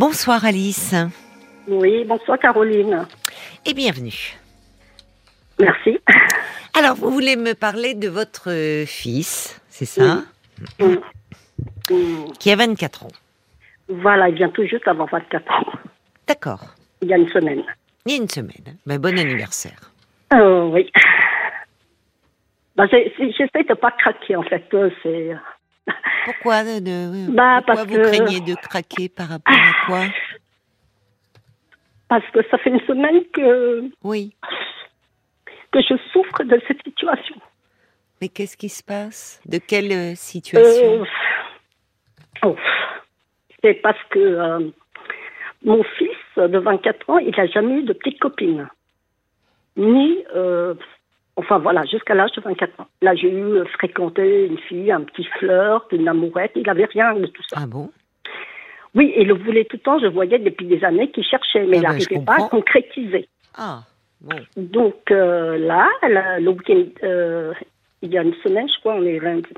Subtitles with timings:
[0.00, 0.94] Bonsoir Alice.
[1.66, 3.06] Oui, bonsoir Caroline.
[3.64, 4.36] Et bienvenue.
[5.58, 5.98] Merci.
[6.78, 8.50] Alors, vous voulez me parler de votre
[8.86, 10.16] fils, c'est ça?
[10.78, 10.96] Mm.
[11.90, 12.32] Mm.
[12.38, 13.12] Qui a 24 ans.
[13.88, 15.72] Voilà, il vient tout juste avant 24 ans.
[16.28, 16.60] D'accord.
[17.00, 17.62] Il y a une semaine.
[18.04, 18.76] Il y a une semaine.
[18.84, 19.92] Ben, bon anniversaire.
[20.34, 20.92] Euh, oui.
[22.90, 24.66] C'est- J'essaie de pas craquer en fait.
[24.74, 25.30] euh, C'est
[26.24, 30.00] Pourquoi, de, de- Bah, pourquoi parce vous que- craignez de craquer par rapport à quoi
[32.08, 34.34] parce que ça fait une semaine que Oui.
[35.72, 37.36] que je souffre de cette situation.
[38.20, 39.40] Mais qu'est-ce qui se passe?
[39.46, 41.02] De quelle euh, situation?
[41.02, 41.04] Euh,
[42.44, 42.56] oh,
[43.62, 44.70] c'est parce que euh,
[45.64, 48.68] mon fils de 24 ans, il n'a jamais eu de petite copine.
[49.76, 50.74] Ni, euh,
[51.36, 52.86] enfin voilà, jusqu'à l'âge de 24 ans.
[53.02, 57.14] Là, j'ai eu euh, fréquenté une fille, un petit flirt, une amourette, il n'avait rien
[57.14, 57.58] de tout ça.
[57.60, 57.90] Ah bon?
[58.94, 61.76] Oui, il le voulait tout le temps, je voyais depuis des années qu'il cherchait, mais
[61.76, 63.28] Ah il ben, n'arrivait pas à concrétiser.
[63.54, 63.80] Ah,
[64.22, 64.36] bon.
[64.56, 67.52] Donc euh, là, là, le week-end, euh,
[68.00, 69.48] il y a une semaine, je crois, on est lundi.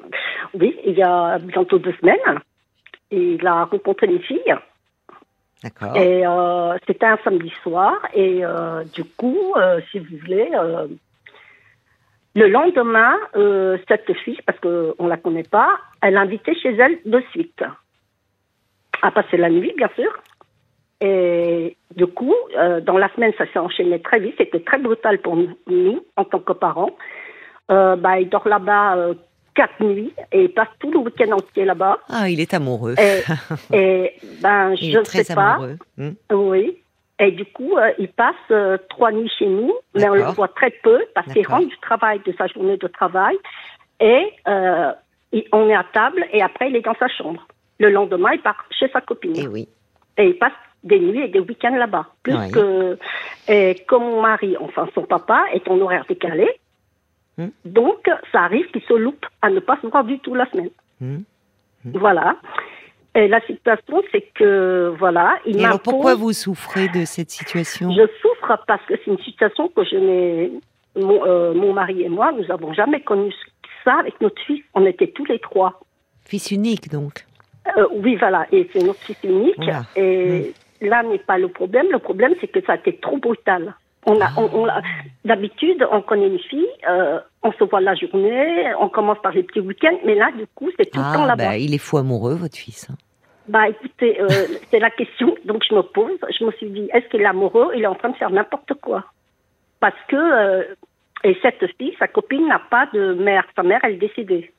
[0.55, 2.41] Oui, il y a bientôt deux semaines,
[3.13, 4.55] il a rencontré une fille.
[5.63, 5.97] D'accord.
[5.97, 7.95] Et euh, c'était un samedi soir.
[8.15, 8.43] Et
[8.93, 9.55] du coup,
[9.91, 10.51] si vous voulez,
[12.35, 16.75] le lendemain, euh, cette fille, parce qu'on ne la connaît pas, elle l'a invitée chez
[16.77, 17.63] elle de suite.
[19.03, 20.11] À passer la nuit, bien sûr.
[21.01, 24.35] Et du coup, euh, dans la semaine, ça s'est enchaîné très vite.
[24.39, 26.97] C'était très brutal pour nous, en tant que parents.
[27.71, 29.15] Euh, bah, il dort là-bas euh,
[29.55, 31.99] quatre nuits et il passe tout le week-end entier là-bas.
[32.09, 32.95] Ah, il est amoureux.
[32.99, 33.23] Et,
[33.77, 35.55] et ben, il je ne très sais pas.
[35.55, 35.77] amoureux.
[35.97, 36.11] Hmm.
[36.33, 36.79] Oui.
[37.21, 40.49] Et du coup, euh, il passe euh, trois nuits chez nous, mais on le voit
[40.49, 43.37] très peu parce qu'il rentre du travail, de sa journée de travail,
[44.01, 44.93] et euh,
[45.33, 47.47] il- on est à table et après il est dans sa chambre.
[47.81, 49.35] Le lendemain, il part chez sa copine.
[49.37, 49.69] Eh oui.
[50.17, 50.53] Et il passe
[50.85, 52.07] des nuits et des week-ends là-bas.
[52.23, 52.51] Plus Oui.
[52.53, 52.99] que.
[53.49, 56.49] Et comme mon mari, enfin son papa, est en horaire décalé,
[57.37, 57.51] Hmm.
[57.65, 60.71] donc ça arrive qu'il se loupe à ne pas se voir du tout la semaine.
[61.01, 61.19] Hmm.
[61.85, 62.35] Voilà.
[63.19, 67.91] Et la situation, c'est que, voilà, il Et alors, pourquoi vous souffrez de cette situation?
[67.91, 70.53] Je souffre parce que c'est une situation que je n'ai.
[70.95, 73.33] Mon, euh, mon mari et moi, nous n'avons jamais connu
[73.85, 74.63] ça avec notre fils.
[74.75, 75.81] On était tous les trois.
[76.25, 77.25] Fils unique, donc.
[77.77, 78.47] Euh, oui, voilà.
[78.53, 79.69] Et c'est notre fils unique.
[79.97, 81.87] Et là n'est pas le problème.
[81.91, 83.75] Le problème, c'est que ça a été trop brutal.
[84.07, 84.81] On a, on, on a-
[85.25, 89.43] d'habitude, on connaît une fille, euh, on se voit la journée, on commence par les
[89.43, 91.49] petits week-ends, mais là, du coup, c'est tout le temps Ah, là-bas.
[91.49, 92.89] bah, il est fou amoureux, votre fils.
[93.49, 94.29] Bah écoutez, euh,
[94.71, 95.35] c'est la question.
[95.45, 97.71] Donc je me pose, je me suis dit, est-ce qu'il est amoureux?
[97.75, 99.05] Il est en train de faire n'importe quoi.
[99.81, 100.65] Parce que, euh,
[101.25, 103.45] et cette fille, sa copine n'a pas de mère.
[103.57, 104.53] Sa mère, elle est décédée.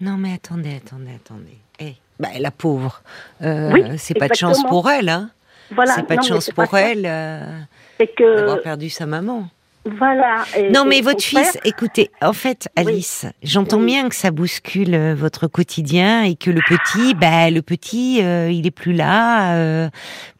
[0.00, 1.58] Non, mais attendez, attendez, attendez.
[1.78, 3.02] Eh, bah, la pauvre.
[3.42, 5.30] Euh, Oui, c'est pas de chance pour elle, hein.
[5.70, 5.92] Voilà.
[5.92, 9.48] c'est pas non, de chance pas pour elle d'avoir perdu sa maman.
[9.84, 10.44] Voilà.
[10.56, 12.84] et- Non, mais votre fils, écoutez, en fait, Oui.
[12.86, 13.86] Alice, j'entends Oui.
[13.86, 18.50] bien que ça bouscule euh, votre quotidien et que le petit, bah, le petit, euh,
[18.50, 19.88] il est plus là, euh,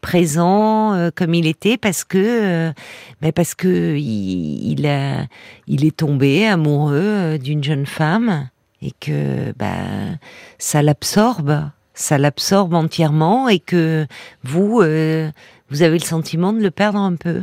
[0.01, 2.71] présent euh, comme il était parce que, euh,
[3.21, 5.25] bah, parce que il, il a,
[5.67, 8.49] il est tombé amoureux d'une jeune femme
[8.81, 9.73] et que, bah,
[10.57, 14.05] ça l'absorbe, ça l'absorbe entièrement et que
[14.43, 15.29] vous, euh,
[15.69, 17.41] vous avez le sentiment de le perdre un peu.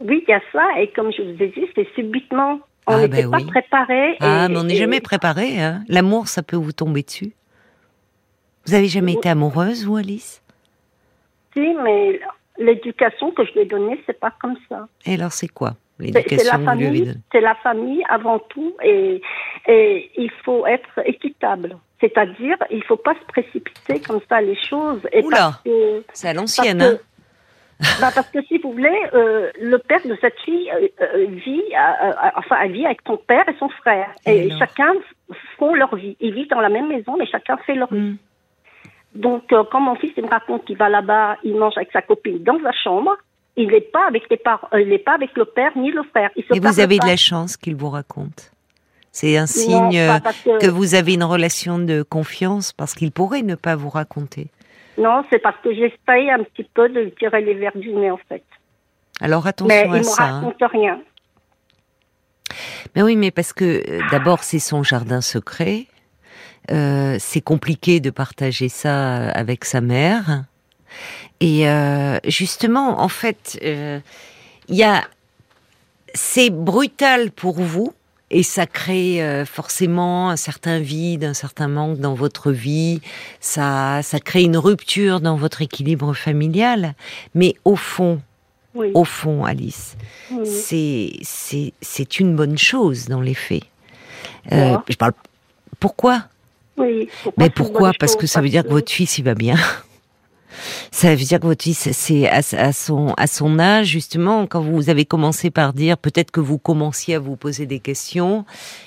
[0.00, 0.80] Oui, il y a ça.
[0.80, 2.60] Et comme je vous ai dit, c'est subitement.
[2.86, 3.46] On Ah, n'était ben pas oui.
[3.46, 4.16] préparés.
[4.20, 5.60] Ah, et- mais on n'est jamais préparé.
[5.60, 5.82] Hein.
[5.88, 7.32] L'amour, ça peut vous tomber dessus.
[8.66, 9.18] Vous avez jamais Oui.
[9.18, 10.42] été amoureuse, vous, Alice?
[11.54, 12.20] Si, mais
[12.58, 14.86] l'éducation que je lui ai donnée, c'est pas comme ça.
[15.04, 17.14] Et alors, c'est quoi l'éducation que vous lui avez donnée?
[17.32, 19.22] c'est la famille avant tout, et,
[19.66, 21.78] et il faut être équitable.
[22.00, 25.00] C'est-à-dire, il faut pas se précipiter comme ça les choses.
[25.12, 25.60] Et Oula,
[26.12, 26.98] C'est à l'ancienne, hein
[28.00, 31.62] bah, parce que si vous voulez, euh, le père de cette fille euh, euh, vit,
[31.74, 34.92] euh, enfin, elle vit avec son père et son frère, Et chacun
[35.58, 36.16] font leur vie.
[36.20, 38.00] Ils vivent dans la même maison, mais chacun fait leur vie.
[38.00, 38.16] Hmm.
[39.14, 42.42] Donc, quand mon fils il me raconte qu'il va là-bas, il mange avec sa copine
[42.42, 43.16] dans sa chambre,
[43.56, 46.30] il n'est pas avec les parents, il n'est pas avec le père ni le frère.
[46.36, 47.04] Il se Et vous avez pas.
[47.04, 48.52] de la chance qu'il vous raconte.
[49.12, 49.98] C'est un signe
[50.60, 54.48] que vous avez une relation de confiance parce qu'il pourrait ne pas vous raconter.
[54.98, 58.10] Non, c'est parce que j'essaye un petit peu de lui tirer les verres du nez,
[58.10, 58.42] en fait.
[59.20, 60.22] Alors Mais attention il à ça.
[60.24, 60.40] hein.
[60.40, 61.00] raconte rien.
[62.94, 65.86] Mais oui, mais parce que euh, d'abord c'est son jardin secret.
[66.70, 68.88] Euh, c'est compliqué de partager ça
[69.18, 70.44] euh, avec sa mère.
[71.40, 74.00] Et euh, justement, en fait, euh,
[74.68, 75.02] il y a,
[76.14, 77.92] c'est brutal pour vous
[78.30, 83.00] et ça crée euh, forcément un certain vide, un certain manque dans votre vie.
[83.40, 86.94] Ça, ça crée une rupture dans votre équilibre familial.
[87.34, 88.20] Mais au fond,
[88.74, 89.96] au fond, Alice,
[90.44, 93.64] c'est c'est une bonne chose dans les faits.
[94.52, 95.12] Euh, je parle.
[95.80, 96.24] Pourquoi?
[96.76, 97.08] Oui.
[97.38, 97.92] Mais pourquoi?
[97.98, 99.56] Parce que ça veut dire que votre fils il va bien.
[100.90, 104.90] Ça veut dire que votre fils, c'est à, son, à son âge, justement, quand vous
[104.90, 108.44] avez commencé par dire, peut-être que vous commenciez à vous poser des questions,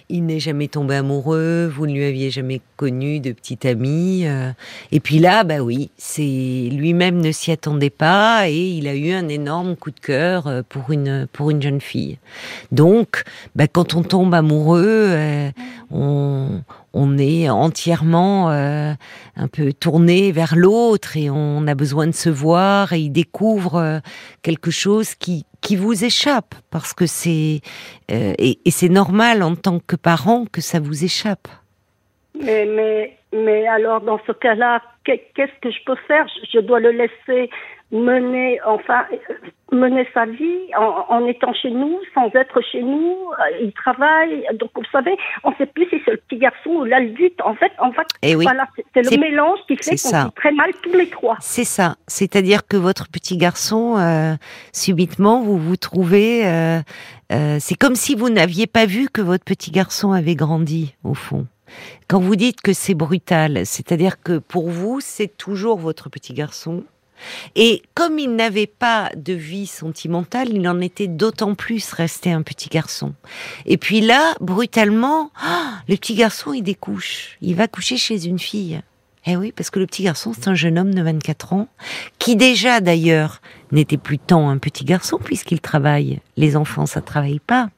[0.09, 4.25] il n'est jamais tombé amoureux, vous ne lui aviez jamais connu de petite amie.
[4.25, 4.51] Euh.
[4.91, 9.11] et puis là, bah oui, c'est lui-même ne s'y attendait pas et il a eu
[9.11, 12.17] un énorme coup de cœur euh, pour une, pour une jeune fille.
[12.71, 13.23] Donc,
[13.55, 15.51] bah, quand on tombe amoureux, euh,
[15.91, 16.61] on,
[16.93, 18.93] on est entièrement euh,
[19.35, 23.75] un peu tourné vers l'autre et on a besoin de se voir et il découvre
[23.75, 23.99] euh,
[24.41, 27.61] quelque chose qui qui vous échappe parce que c'est
[28.11, 31.47] euh, et, et c'est normal en tant que parent que ça vous échappe.
[32.33, 36.25] Mais mais mais alors dans ce cas-là, qu'est-ce que je peux faire?
[36.53, 37.49] Je dois le laisser
[37.91, 39.05] mener, enfin,
[39.71, 43.15] mener sa vie en, étant chez nous, sans être chez nous.
[43.31, 44.45] Euh, il travaille.
[44.53, 47.41] Donc, vous savez, on ne sait plus si c'est le petit garçon ou l'adulte.
[47.43, 50.71] En fait, en fait, eh voilà, c'est le mélange qui fait qu'on vit très mal
[50.83, 51.37] tous les trois.
[51.39, 51.95] C'est ça.
[52.07, 54.35] C'est-à-dire que votre petit garçon, euh,
[54.73, 56.45] subitement, vous vous trouvez.
[56.47, 56.79] Euh,
[57.59, 61.45] c'est comme si vous n'aviez pas vu que votre petit garçon avait grandi, au fond.
[62.07, 66.83] Quand vous dites que c'est brutal, c'est-à-dire que pour vous, c'est toujours votre petit garçon
[67.55, 72.41] et comme il n'avait pas de vie sentimentale, il en était d'autant plus resté un
[72.41, 73.13] petit garçon.
[73.65, 77.37] Et puis là, brutalement, ah, le petit garçon, il découche.
[77.41, 78.81] Il va coucher chez une fille.
[79.25, 81.67] Eh oui, parce que le petit garçon, c'est un jeune homme de 24 ans,
[82.19, 83.41] qui déjà d'ailleurs
[83.71, 86.19] n'était plus tant un petit garçon puisqu'il travaille.
[86.37, 87.69] Les enfants, ça travaille pas.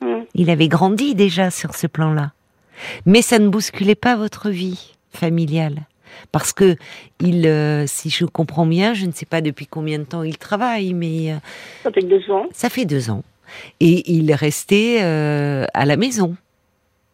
[0.00, 0.22] Mm.
[0.34, 2.32] Il avait grandi déjà sur ce plan-là.
[3.06, 5.86] Mais ça ne bousculait pas votre vie familiale.
[6.30, 6.76] Parce que
[7.20, 10.38] il, euh, si je comprends bien, je ne sais pas depuis combien de temps il
[10.38, 11.36] travaille, mais euh,
[11.82, 12.46] ça fait deux ans.
[12.52, 13.22] Ça fait deux ans,
[13.80, 16.36] et il restait euh, à la maison.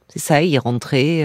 [0.09, 1.21] C'est ça, il rentrait.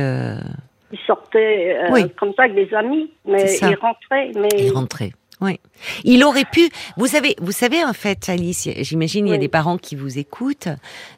[0.91, 1.77] Il sortait
[2.19, 4.31] comme ça avec des amis, mais il rentrait.
[4.35, 4.49] Mais...
[4.59, 5.11] Il rentrait.
[5.43, 5.59] Oui.
[6.05, 6.69] Il aurait pu.
[6.95, 8.69] Vous savez, vous savez en fait, Alice.
[8.77, 10.69] J'imagine il y a des parents qui vous écoutent.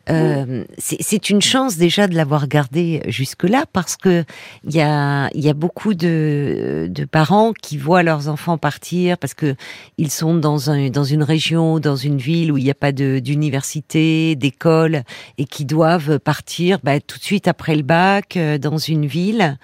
[0.10, 4.24] Euh, c'est une chance déjà de l'avoir gardé jusque là parce que
[4.63, 9.19] il y a il y a beaucoup de, de parents qui voient leurs enfants partir
[9.19, 9.56] parce que
[10.00, 12.92] ils sont dans un dans une région, dans une ville où il n'y a pas
[12.92, 15.04] d'université, d'école
[15.38, 19.60] et qui doivent partir bah, tout de suite après le bac euh, dans une ville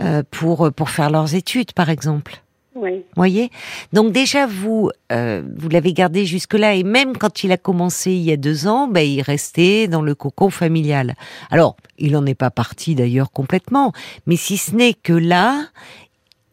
[0.00, 2.42] euh, pour pour faire leurs études, par exemple.
[2.76, 3.04] Oui.
[3.16, 3.50] Voyez?
[3.92, 8.12] Donc déjà vous euh, vous l'avez gardé jusque là et même quand il a commencé
[8.12, 11.14] il y a deux ans, ben il restait dans le cocon familial.
[11.50, 13.92] Alors il n'en est pas parti d'ailleurs complètement,
[14.26, 15.66] mais si ce n'est que là,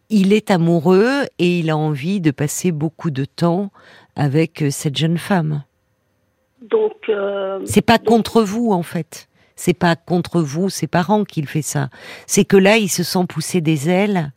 [0.09, 3.71] il est amoureux et il a envie de passer beaucoup de temps
[4.15, 5.63] avec euh, cette jeune femme.
[6.61, 9.27] Donc euh, c'est pas contre vous en fait.
[9.55, 11.89] C'est pas contre vous, ses parents, qu'il fait ça.
[12.27, 14.31] C'est que là, il se sent pousser des ailes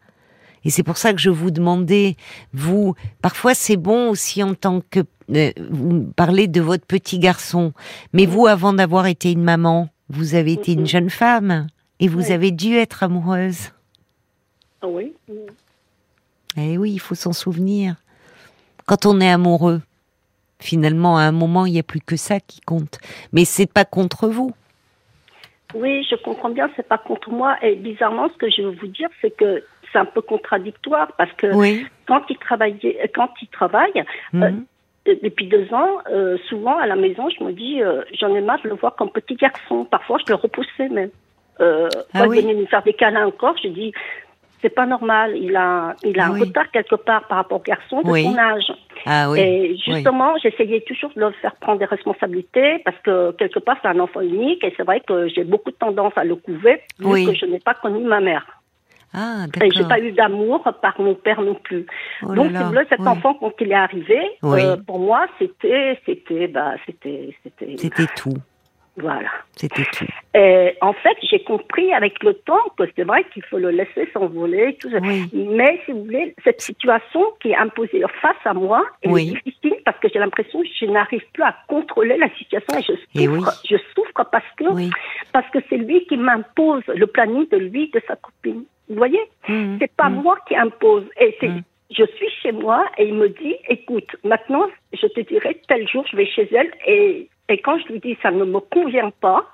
[0.64, 2.16] et c'est pour ça que je vous demandais,
[2.52, 5.00] vous, parfois c'est bon aussi en tant que,
[5.34, 7.72] euh, vous parlez de votre petit garçon,
[8.12, 11.68] mais vous, avant d'avoir été une maman, vous avez été une jeune femme
[12.00, 13.70] et vous avez dû être amoureuse.
[14.82, 15.12] Ah oui.
[16.56, 17.96] Eh oui, il faut s'en souvenir.
[18.86, 19.82] Quand on est amoureux,
[20.58, 22.99] finalement, à un moment, il n'y a plus que ça qui compte.
[23.32, 24.52] Mais c'est pas contre vous.
[25.75, 27.56] Oui, je comprends bien, c'est pas contre moi.
[27.62, 31.32] Et bizarrement, ce que je veux vous dire, c'est que c'est un peu contradictoire parce
[31.32, 31.47] que
[32.06, 34.04] quand il travaillait, quand il travaille,
[34.35, 34.64] euh, mhm.
[35.23, 38.62] depuis deux ans, euh, souvent à la maison, je me dis, euh, j'en ai marre
[38.62, 39.85] de le voir comme petit garçon.
[39.85, 41.11] Parfois, je le repoussais même.
[41.61, 43.92] Euh, ah quand il venait me faire des câlins encore, je dis,
[44.62, 45.37] c'est pas normal.
[45.37, 48.73] Il a, il a un retard quelque part par rapport au garçon de son âge.
[49.06, 49.40] Ah, oui.
[49.40, 53.88] Et justement, j'essayais toujours de le faire prendre des responsabilités parce que quelque part, c'est
[53.88, 57.26] un enfant unique et c'est vrai que j'ai beaucoup de tendance à le couver vu
[57.26, 58.60] que je n'ai pas connu ma mère.
[59.12, 61.87] Ah, et j'ai pas eu d'amour par mon père non plus.
[62.23, 66.75] Oh Donc, là, cet enfant, quand il est arrivé, euh, pour moi, c'était, c'était, bah,
[66.87, 67.75] c'était, c'était.
[67.76, 68.37] C'était tout.
[68.97, 69.31] Voilà.
[69.57, 70.07] C'était tout.
[70.35, 74.09] Et en fait, j'ai compris avec le temps que c'est vrai qu'il faut le laisser
[74.12, 74.76] s'envoler.
[74.81, 74.99] Tout ça.
[75.00, 79.99] Mais si vous voulez, cette situation qui est imposée face à moi est difficile parce
[80.00, 83.62] que j'ai l'impression que je n'arrive plus à contrôler la situation et je souffre.
[83.69, 84.64] Je souffre parce que
[85.33, 88.64] parce que c'est lui qui m'impose le planning de lui de sa copine.
[88.90, 89.76] Vous voyez mmh.
[89.80, 90.23] C'est pas mmh.
[90.23, 91.04] moi qui impose.
[91.20, 91.62] Et c'est, mmh.
[91.90, 96.04] je suis chez moi et il me dit, écoute, maintenant, je te dirai tel jour,
[96.11, 96.73] je vais chez elle.
[96.87, 99.47] Et, et quand je lui dis, ça ne me convient pas,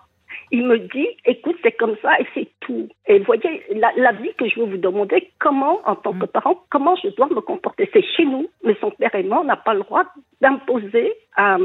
[0.50, 2.88] il me dit, écoute, c'est comme ça et c'est tout.
[3.06, 6.28] Et vous voyez, la, vie que je veux vous demander, comment, en tant que mm.
[6.28, 7.90] parent, comment je dois me comporter?
[7.92, 10.04] C'est chez nous, mais son père et moi, on n'a pas le droit
[10.40, 11.58] d'imposer un,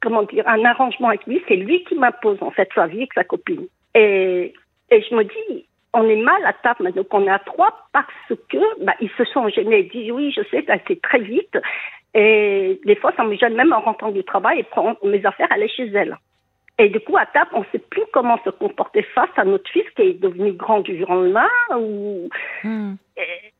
[0.00, 1.42] comment dire, un arrangement avec lui.
[1.48, 3.66] C'est lui qui m'impose, en fait, sa vie avec sa copine.
[3.94, 4.52] Et,
[4.90, 8.06] et je me dis, on est mal à table maintenant qu'on est à trois parce
[8.50, 9.80] que bah, ils se sont gênés.
[9.80, 11.56] Ils disent oui, je sais, c'est très vite.
[12.14, 15.48] Et des fois, ça me gêne même en rentrant du travail et prendre mes affaires,
[15.50, 16.16] aller chez elle.
[16.76, 19.70] Et du coup, à table, on ne sait plus comment se comporter face à notre
[19.70, 21.48] fils qui est devenu grand du jour au lendemain.
[21.76, 22.28] Ou...
[22.64, 22.94] Hmm.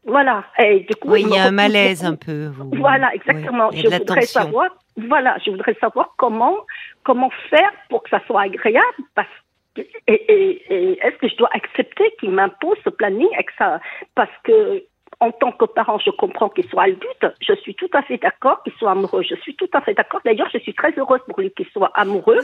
[0.04, 0.44] voilà.
[0.58, 2.50] Et du coup, oui, il y a un malaise un peu.
[2.72, 3.70] Voilà, exactement.
[3.70, 4.66] je voudrais savoir.
[4.96, 6.56] Voilà, je voudrais savoir comment
[7.04, 9.28] comment faire pour que ça soit agréable parce
[9.76, 13.80] et, et, est-ce que je dois accepter qu'il m'impose ce planning avec ça?
[14.14, 14.84] Parce que
[15.20, 17.26] en tant que parent, je comprends qu'il soit adulte.
[17.40, 19.22] Je suis tout à fait d'accord qu'il soit amoureux.
[19.22, 20.20] Je suis tout à fait d'accord.
[20.24, 22.40] D'ailleurs, je suis très heureuse pour lui qu'il soit amoureux.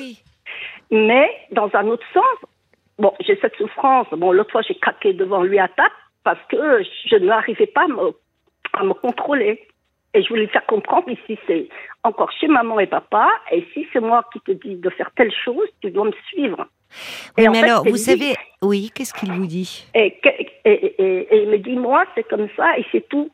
[0.91, 2.51] Mais dans un autre sens,
[2.99, 4.07] bon, j'ai cette souffrance.
[4.13, 5.95] Bon, l'autre fois, j'ai craqué devant lui à table
[6.25, 7.87] parce que je n'arrivais pas
[8.75, 9.67] à me contrôler.
[10.15, 11.69] Et je voulais lui faire comprendre ici, c'est
[12.03, 13.29] encore chez maman et papa.
[13.53, 16.67] Et si c'est moi qui te dis de faire telle chose, tu dois me suivre.
[17.39, 19.87] Oui, mais alors, vous savez, oui, qu'est-ce qu'il vous dit?
[19.95, 20.19] Et,
[20.65, 23.31] il me dit, moi, c'est comme ça et c'est tout.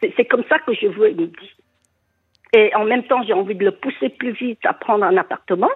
[0.00, 1.54] C'est comme ça que je veux, il me dit.
[2.52, 5.70] Et en même temps, j'ai envie de le pousser plus vite à prendre un appartement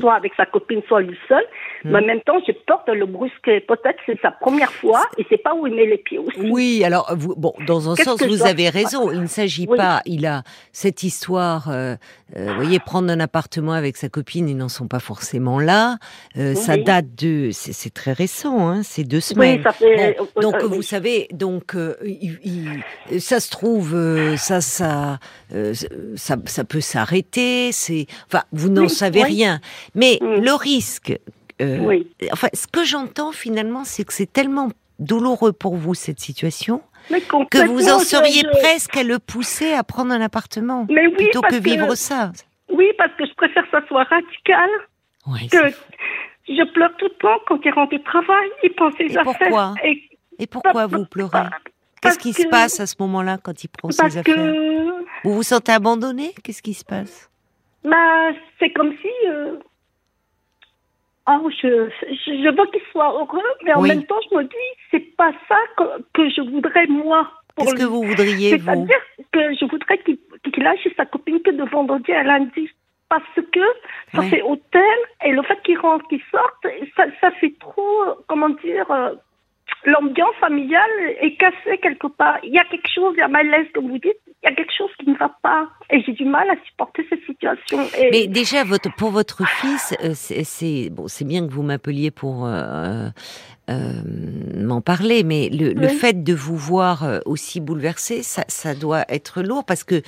[0.00, 1.42] soit avec sa copine, soit lui seul.
[1.84, 1.90] Hmm.
[1.90, 3.60] Mais en même temps, j'ai peur de le brusquer.
[3.60, 6.50] Peut-être c'est sa première fois et c'est pas où il met les pieds aussi.
[6.50, 9.10] Oui, alors vous, bon, dans un sens, vous avez raison.
[9.10, 10.00] Il ne s'agit pas.
[10.06, 11.68] Il a cette histoire.
[11.70, 11.96] Euh,
[12.36, 15.98] euh, vous voyez, prendre un appartement avec sa copine, ils n'en sont pas forcément là.
[16.36, 17.50] Euh, ça date de.
[17.52, 19.62] C'est très récent, hein, c'est deux semaines.
[19.62, 21.76] ça fait, donc vous savez, donc
[23.18, 23.96] ça se trouve,
[24.36, 25.18] ça, ça,
[26.16, 27.72] ça, ça, peut s'arrêter.
[27.72, 29.60] C'est, enfin, vous n'en savez rien.
[29.94, 30.40] Mais mm.
[30.40, 31.18] le risque,
[31.60, 32.02] euh,
[32.32, 36.82] enfin, ce que j'entends finalement, c'est que c'est tellement douloureux pour vous cette situation
[37.50, 41.94] que vous en seriez presque à le pousser à prendre un appartement plutôt que vivre
[41.94, 42.32] ça.
[42.70, 44.70] Oui, parce que je préfère que ça soit radical.
[45.50, 45.70] que
[46.48, 49.24] je pleure tout le temps quand il rentre du travail, il pense ses affaires.
[49.24, 49.74] Pourquoi
[50.38, 51.46] et, pourquoi vous pleurez?
[52.00, 54.54] Qu'est-ce qui se passe à ce moment-là quand il prend ses affaires?
[55.24, 56.34] Vous vous sentez abandonné?
[56.42, 57.30] Qu'est-ce qui se passe?
[57.84, 59.10] Bah, c'est comme si.
[59.28, 59.56] Euh,
[61.28, 65.16] oh, je, je, veux qu'il soit heureux, mais en même temps, je me dis, c'est
[65.16, 67.30] pas ça que, que je voudrais moi.
[67.56, 69.00] Qu'est-ce que vous voudriez, vous C'est-à-dire
[69.32, 72.68] que je voudrais qu'il qu chez sa copine que de vendredi à lundi.
[73.08, 73.60] Parce que
[74.12, 78.48] ça fait hôtel et le fait qu'il rentre, qu'il sorte, ça, ça fait trop, comment
[78.48, 79.14] dire, euh,
[79.84, 82.38] l'ambiance familiale est cassée quelque part.
[82.42, 84.56] Il y a quelque chose, il y a malaise, comme vous dites, il y a
[84.56, 85.68] quelque chose qui ne va pas.
[85.90, 87.78] Et j'ai du mal à supporter cette situation.
[88.12, 92.44] Mais déjà, votre, pour votre fils, euh, c'est bon, c'est bien que vous m'appeliez pour
[92.44, 93.08] euh,
[93.70, 93.92] euh,
[94.56, 99.42] m'en parler, mais le, le, fait de vous voir aussi bouleversé, ça, ça doit être
[99.42, 100.02] lourd parce que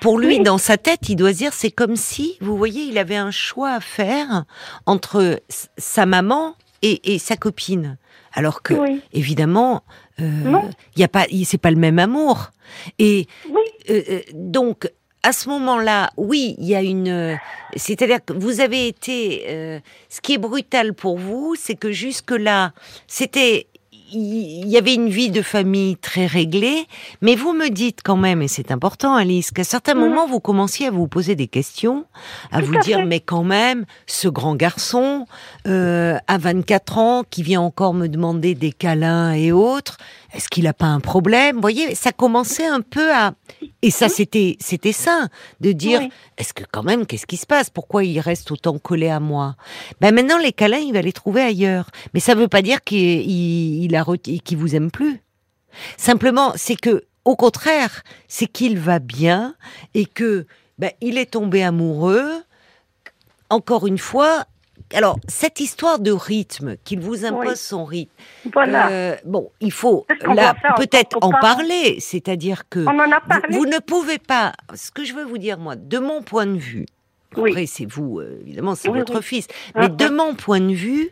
[0.00, 2.98] pour lui, dans sa tête, il doit se dire, c'est comme si, vous voyez, il
[2.98, 4.44] avait un choix à faire
[4.86, 7.98] entre sa maman et, et sa copine.
[8.36, 8.74] Alors que,
[9.12, 9.84] évidemment,
[10.18, 10.60] il euh,
[10.96, 12.50] y a pas, c'est pas le même amour.
[12.98, 13.26] Et
[13.90, 14.90] euh, euh, donc,
[15.22, 17.38] à ce moment-là, oui, il y a une.
[17.76, 19.80] C'est-à-dire que vous avez été.
[20.08, 22.72] ce qui est brutal pour vous, c'est que jusque-là,
[23.06, 23.66] c'était
[24.12, 26.86] il y avait une vie de famille très réglée,
[27.20, 30.00] mais vous me dites quand même, et c'est important Alice, qu'à certains mm.
[30.00, 32.04] moments vous commenciez à vous poser des questions,
[32.52, 35.26] à vous dire mais quand même, ce grand garçon
[35.66, 39.96] euh, à 24 ans qui vient encore me demander des câlins et autres,
[40.34, 41.56] est-ce qu'il n'a pas un problème?
[41.56, 43.34] Vous voyez, ça commençait un peu à...
[43.82, 45.28] Et ça, c'était c'était ça,
[45.60, 46.00] de dire,
[46.38, 47.70] est-ce que quand même, qu'est-ce qui se passe?
[47.70, 49.56] Pourquoi il reste autant collé à moi?
[50.00, 51.90] Ben maintenant, les câlins, il va les trouver ailleurs.
[52.12, 55.22] Mais ça ne veut pas dire qu'il il, a qu'il vous aime plus.
[55.96, 59.54] Simplement, c'est que, au contraire, c'est qu'il va bien
[59.94, 60.46] et que
[60.78, 62.42] ben, il est tombé amoureux.
[63.50, 64.46] Encore une fois,
[64.92, 68.12] alors, cette histoire de rythme, qu'il vous impose son rythme,
[68.56, 70.06] euh, bon, il faut
[70.76, 72.80] peut-être en, parler, c'est-à-dire que
[73.50, 76.58] vous, ne pouvez pas, ce que je veux vous dire, moi, de mon point de
[76.58, 76.86] vue,
[77.32, 81.10] après c'est vous, euh, évidemment, c'est votre fils, mais de mon point de vue,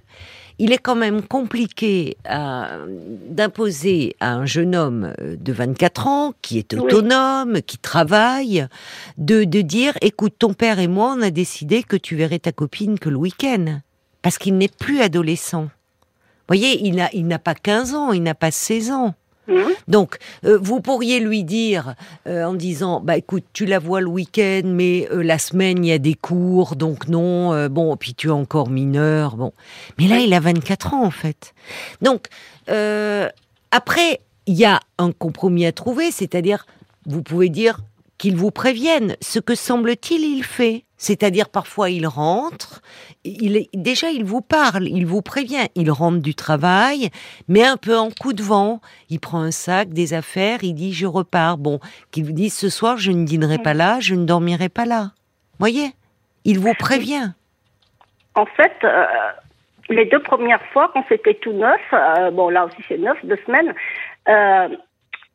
[0.59, 2.87] il est quand même compliqué euh,
[3.28, 8.66] d'imposer à un jeune homme euh, de 24 ans, qui est autonome, qui travaille,
[9.18, 12.52] de, de dire, écoute, ton père et moi, on a décidé que tu verrais ta
[12.52, 13.80] copine que le week-end.
[14.23, 15.64] Parce qu'il n'est plus adolescent.
[15.64, 19.14] Vous voyez, il n'a il pas 15 ans, il n'a pas 16 ans.
[19.49, 19.61] Mmh.
[19.88, 21.94] Donc, euh, vous pourriez lui dire,
[22.26, 25.88] euh, en disant, bah écoute, tu la vois le week-end, mais euh, la semaine, il
[25.88, 29.52] y a des cours, donc non, bon, puis tu es encore mineur, bon.
[29.99, 31.54] Mais là, il a 24 ans, en fait.
[32.00, 32.28] Donc,
[32.68, 36.66] après, il y a un compromis à trouver, c'est-à-dire,
[37.06, 37.80] vous pouvez dire
[38.23, 40.85] qu'il vous prévienne, ce que semble-t-il, il fait.
[40.97, 42.81] C'est-à-dire, parfois, il rentre,
[43.25, 47.11] il déjà, il vous parle, il vous prévient, il rentre du travail,
[47.49, 48.81] mais un peu en coup de vent.
[49.11, 51.59] Il prend un sac, des affaires, il dit, je repars.
[51.59, 51.81] Bon,
[52.12, 55.11] qu'il vous dise, ce soir, je ne dînerai pas là, je ne dormirai pas là.
[55.59, 55.91] Voyez?
[56.45, 57.33] Il vous prévient.
[58.37, 59.05] En fait, euh,
[59.88, 63.38] les deux premières fois, quand c'était tout neuf, euh, bon là aussi c'est neuf, deux
[63.47, 63.75] semaines,
[64.29, 64.69] euh,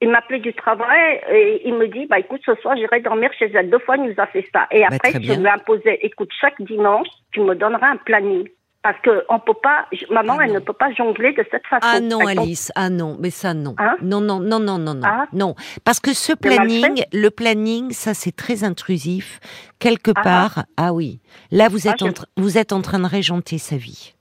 [0.01, 3.51] il m'appelait du travail et il me dit, bah écoute, ce soir j'irai dormir chez
[3.53, 3.69] elle.
[3.69, 4.67] Deux fois, il nous a fait ça.
[4.71, 8.47] Et Bah, après, je lui ai imposé, écoute, chaque dimanche, tu me donneras un planning.
[8.83, 11.81] Parce que on peut pas, maman, Ah elle ne peut pas jongler de cette façon.
[11.91, 13.75] Ah non, Alice, ah non, mais ça non.
[13.79, 15.25] Hein non, non, non, non, non, non, Ah.
[15.33, 15.55] non.
[15.83, 19.39] Parce que ce planning, le planning, ça c'est très intrusif.
[19.79, 20.21] Quelque Ah.
[20.23, 21.19] part, ah oui.
[21.51, 24.13] Là, vous êtes, en, je- vous êtes en train de régenter sa vie.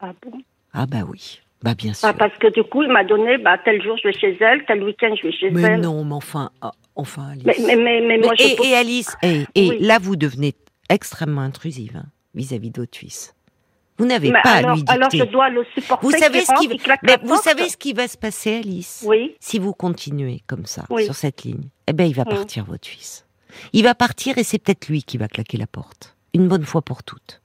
[0.00, 0.38] Ah bon?
[0.72, 1.40] Ah bah oui.
[1.64, 2.06] Bah bien sûr.
[2.08, 4.64] Ah, Parce que du coup, il m'a donné, bah tel jour je vais chez elle,
[4.66, 5.80] tel week-end je vais chez mais elle.
[5.80, 7.44] non, mais enfin, ah, enfin, Alice.
[7.46, 9.78] Mais, mais, mais, mais Mais- moi, je et, peux- et Alice, et, et Oui.
[9.80, 10.54] là, vous devenez
[10.90, 12.04] extrêmement intrusive hein,
[12.34, 13.34] vis-à-vis de votre fils.
[13.96, 14.92] Vous n'avez Mais pas alors, à lui dicter.
[14.92, 16.04] alors je dois le supporter.
[16.06, 19.02] vous savez ce qui, claque mais vous savez ce qui va se passer, Alice?
[19.06, 19.34] Oui.
[19.40, 21.04] si vous continuez comme ça, Oui.
[21.04, 22.28] sur cette ligne, eh ben, il va Mm.
[22.28, 23.24] partir, votre fils.
[23.72, 26.16] Il va partir et c'est peut-être lui qui va claquer la porte.
[26.34, 27.40] Une bonne fois pour toutes.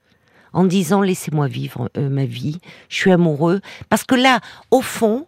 [0.53, 3.61] En disant, laissez-moi vivre euh, ma vie, je suis amoureux.
[3.89, 4.39] Parce que là,
[4.71, 5.27] au fond,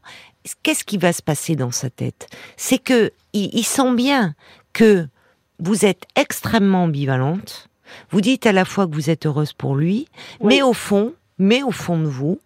[0.64, 2.28] qu'est-ce qui va se passer dans sa tête?
[2.58, 4.34] C'est que il, il sent bien
[4.74, 5.08] que
[5.60, 7.68] vous êtes extrêmement ambivalente.
[8.10, 10.08] Vous dites à la fois que vous êtes heureuse pour lui,
[10.40, 10.56] Oui.
[10.56, 12.40] mais au fond, mais au fond de vous,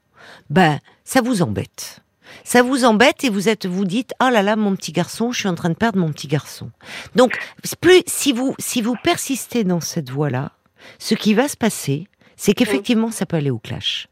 [0.50, 2.02] ben, ça vous embête.
[2.44, 5.40] Ça vous embête et vous êtes, vous dites, oh là là, mon petit garçon, je
[5.40, 6.72] suis en train de perdre mon petit garçon.
[7.16, 7.38] Donc,
[7.80, 10.52] plus, si vous, si vous persistez dans cette voie-là,
[11.00, 14.08] ce qui va se passer, c'est qu'effectivement, ça peut aller au clash.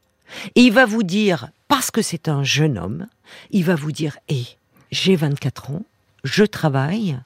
[0.55, 3.07] Et il va vous dire, parce que c'est un jeune homme,
[3.51, 4.43] il va vous dire, hé,
[4.91, 5.83] j'ai 24 ans,
[6.23, 7.19] je travaille,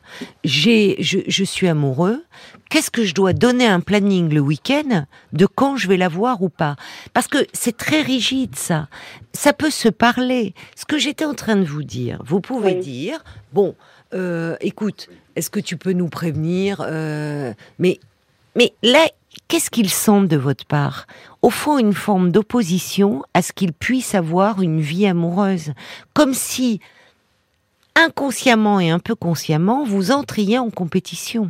[0.44, 2.24] j'ai, je, je suis amoureux,
[2.70, 6.42] qu'est-ce que je dois donner un planning le week-end de quand je vais la voir
[6.42, 6.76] ou pas?
[7.14, 8.88] Parce que c'est très rigide ça.
[9.34, 10.56] Ça peut se parler.
[10.76, 12.80] Ce que j'étais en train de vous dire, vous pouvez Oui.
[12.80, 13.76] dire, bon,
[14.16, 18.00] euh, écoute, est-ce que tu peux nous prévenir euh, Mais,
[18.56, 19.08] mais là,
[19.48, 21.08] qu'est-ce qu'il sent de votre part?
[21.42, 25.74] Au fond, une forme d'opposition à ce qu'il puisse avoir une vie amoureuse,
[26.14, 26.80] comme si
[27.96, 31.50] inconsciemment et un peu consciemment, vous entriez en compétition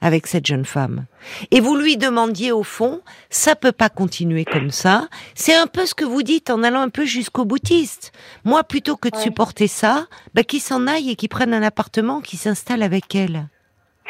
[0.00, 1.04] avec cette jeune femme.
[1.52, 5.06] Et vous lui demandiez au fond, ça peut pas continuer comme ça.
[5.36, 8.10] C'est un peu ce que vous dites en allant un peu jusqu'au boutiste.
[8.44, 9.22] Moi, plutôt que de Ouais.
[9.22, 13.46] supporter ça, bah, qu'il s'en aille et qu'il prenne un appartement, qu'il s'installe avec elle.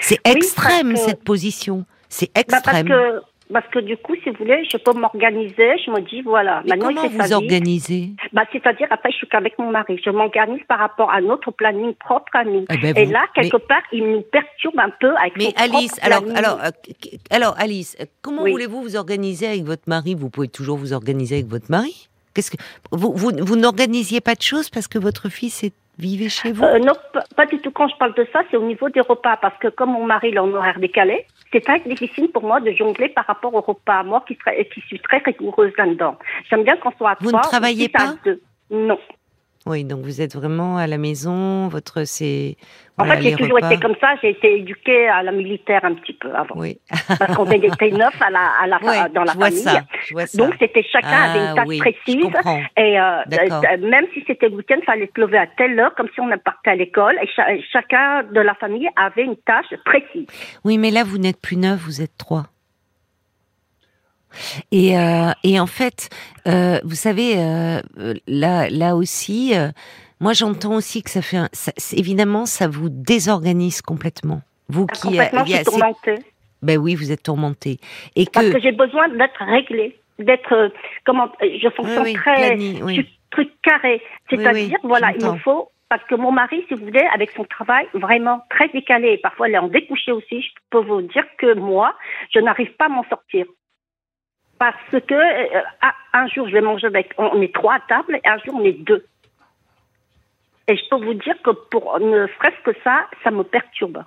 [0.00, 1.84] C'est Oui, extrême que- cette position.
[2.14, 2.88] C'est Bah, parce extrême.
[2.88, 3.22] que
[3.52, 5.76] parce que du coup, si vous voulez, je peux m'organiser.
[5.84, 8.10] Je me dis voilà, Mais maintenant comment vous organisez?
[8.32, 10.00] Bah, c'est-à-dire après, je suis qu'avec mon mari.
[10.04, 12.64] Je m'organise par rapport à notre planning propre à nous.
[12.72, 15.98] Eh ben, Et vous- là, quelque part, il nous perturbe un peu avec Mais Alice,
[16.02, 16.70] alors, alors, euh,
[17.30, 18.52] alors Alice, comment Oui.
[18.52, 20.14] voulez-vous vous organiser avec votre mari?
[20.14, 22.08] Vous pouvez toujours vous organiser avec votre mari?
[22.34, 22.56] Qu'est-ce que
[22.90, 26.64] vous, vous, vous n'organisiez pas de choses parce que votre fils est, vivait chez vous
[26.64, 27.70] Euh, non, pas, pas du tout.
[27.70, 29.36] Quand je parle de ça, c'est au niveau des repas.
[29.36, 32.60] Parce que comme mon mari il est en horaire décalé, c'est très difficile pour moi
[32.60, 34.02] de jongler par rapport au repas.
[34.02, 36.16] Moi qui, serais- qui suis très rigoureuse là-dedans.
[36.48, 37.46] J'aime bien qu'on soit à Vous ne trois.
[37.46, 38.14] ou travaillez six à pas.
[38.70, 38.98] Non.
[39.66, 41.68] Oui, donc vous êtes vraiment à la maison.
[41.68, 42.56] Votre c'est.
[42.98, 43.70] En voilà, fait, j'ai toujours repas.
[43.72, 44.14] été comme ça.
[44.20, 46.54] J'ai été éduquée à la militaire un petit peu avant.
[46.56, 46.78] Oui,
[47.18, 49.62] Parce qu'on était neuf à la, à la, Ouais, dans la je vois famille.
[49.62, 49.80] ça.
[50.06, 50.36] Je vois ça.
[50.38, 52.26] Donc, c'était chacun avait Ah une tâche oui, je précise.
[52.76, 53.62] Et euh, D'accord.
[53.72, 56.20] euh, même si c'était le week-end, il fallait se lever à telle heure, comme si
[56.20, 57.16] on partait à l'école.
[57.22, 60.26] Et cha- chacun de la famille avait une tâche précise.
[60.64, 62.44] Oui, mais là, vous n'êtes plus neuf, vous êtes trois.
[64.70, 66.08] Et, euh, et en fait,
[66.46, 69.68] euh, vous savez, euh, euh, là, là aussi, euh,
[70.20, 74.42] moi j'entends aussi que ça fait, un, ça- évidemment, ça vous désorganise complètement.
[74.68, 76.18] Vous qui, Complètement, il y je tourmentée.
[76.62, 77.78] ben oui, vous êtes tourmenté.
[78.16, 80.68] Et Parce que, que j'ai besoin d'être réglée, d'être euh,
[81.04, 82.94] comment euh, je fonctionne oui, très plani- je oui.
[82.94, 84.00] suis truc carré.
[84.30, 87.32] Oui, C'est-à-dire oui, voilà, il me faut parce que mon mari, si vous voulez, avec
[87.32, 91.24] son travail vraiment très décalé, parfois il est en découché aussi, je peux vous dire
[91.36, 91.94] que moi,
[92.34, 93.44] je n'arrive pas à m'en sortir.
[94.62, 98.20] Parce que euh, ah, un jour je vais manger avec, on est trois à table,
[98.22, 99.04] et un jour on est deux.
[100.68, 104.04] Et je peux vous dire que pour ne serait-ce que ça, ça me perturbe.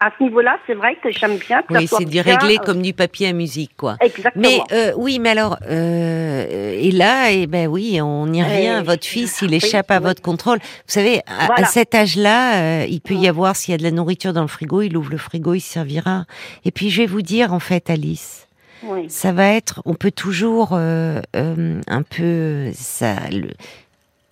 [0.00, 2.82] à ce niveau-là, c'est vrai que j'aime bien que Oui, c'est bien, réglé euh, comme
[2.82, 3.94] du papier à musique, quoi.
[4.00, 4.42] Exactement.
[4.48, 8.80] Mais euh, oui, mais alors, euh, et là, eh ben oui, on n'y revient.
[8.80, 10.02] Et- Votre fils, il oui, échappe à oui.
[10.02, 10.58] votre contrôle.
[10.58, 13.92] Vous savez, à, cet âge-là, euh, il peut y avoir s'il y a de la
[13.92, 16.24] nourriture dans le frigo, il ouvre le frigo, il se servira.
[16.64, 18.45] Et puis, je vais vous dire, en fait, Alice,
[18.82, 19.06] Oui.
[19.08, 23.54] ça va être, on peut toujours euh, euh, un peu ça, le-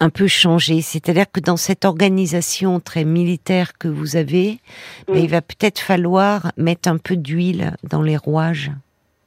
[0.00, 0.83] un peu changer.
[0.83, 4.59] C'est-à-dire que dans cette organisation très militaire que vous avez,
[5.09, 5.16] Mm.
[5.16, 8.70] il va peut-être falloir mettre un peu d'huile dans les rouages.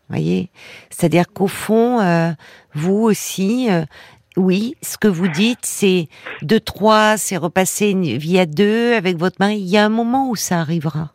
[0.09, 0.49] Voyez,
[0.89, 2.31] c'est-à-dire qu'au fond, euh,
[2.73, 3.67] vous aussi.
[3.69, 3.83] euh,
[4.37, 6.07] oui, ce que vous dites, c'est
[6.43, 9.57] de trois, c'est repasser une vie à deux avec votre mari.
[9.57, 11.11] Il y a un moment où ça arrivera.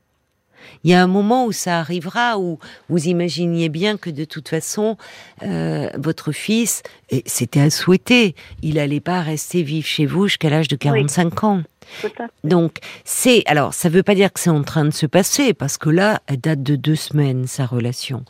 [0.84, 4.48] Il y a un moment où ça arrivera, où vous imaginiez bien que de toute
[4.48, 4.96] façon,
[5.42, 10.50] euh, votre fils, et c'était à souhaiter, il allait pas rester vivre chez vous jusqu'à
[10.50, 11.62] l'âge de 45 ans.
[12.00, 12.32] Tout à fait.
[12.44, 15.78] Donc, c'est, alors, ça veut pas dire que c'est en train de se passer, parce
[15.78, 18.24] que là, elle date de deux semaines, sa relation.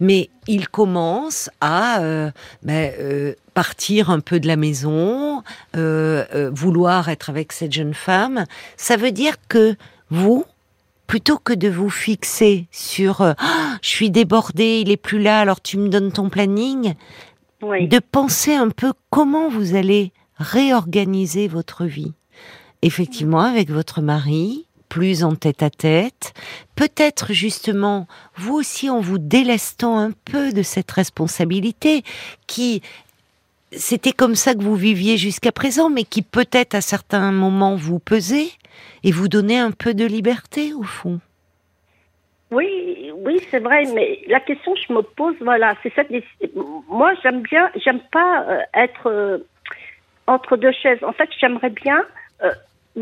[0.00, 2.30] Mais il commence à euh,
[2.62, 5.42] ben, euh, partir un peu de la maison,
[5.76, 8.44] euh, vouloir être avec cette jeune femme.
[8.76, 9.76] Ça veut dire que
[10.10, 10.44] vous,
[11.08, 13.34] plutôt que de vous fixer sur Ah,
[13.82, 16.94] je suis débordée, il est plus là, alors tu me donnes ton planning,
[17.62, 17.88] Oui.
[17.88, 22.12] de penser un peu comment vous allez réorganiser votre vie.
[22.82, 26.34] Effectivement, avec votre mari, plus en tête à tête,
[26.76, 32.04] peut-être justement, vous aussi en vous délestant un peu de cette responsabilité
[32.46, 32.82] qui,
[33.72, 37.98] c'était comme ça que vous viviez jusqu'à présent, mais qui peut-être à certains moments vous
[37.98, 38.50] pesait
[39.04, 41.20] et vous donnait un peu de liberté au fond.
[42.50, 46.10] Oui, oui, c'est vrai, mais la question que je me pose, voilà, c'est cette.
[46.88, 49.38] Moi, j'aime bien, j'aime pas euh, être euh,
[50.26, 51.02] entre deux chaises.
[51.04, 52.02] En fait, j'aimerais bien,
[52.42, 52.50] euh,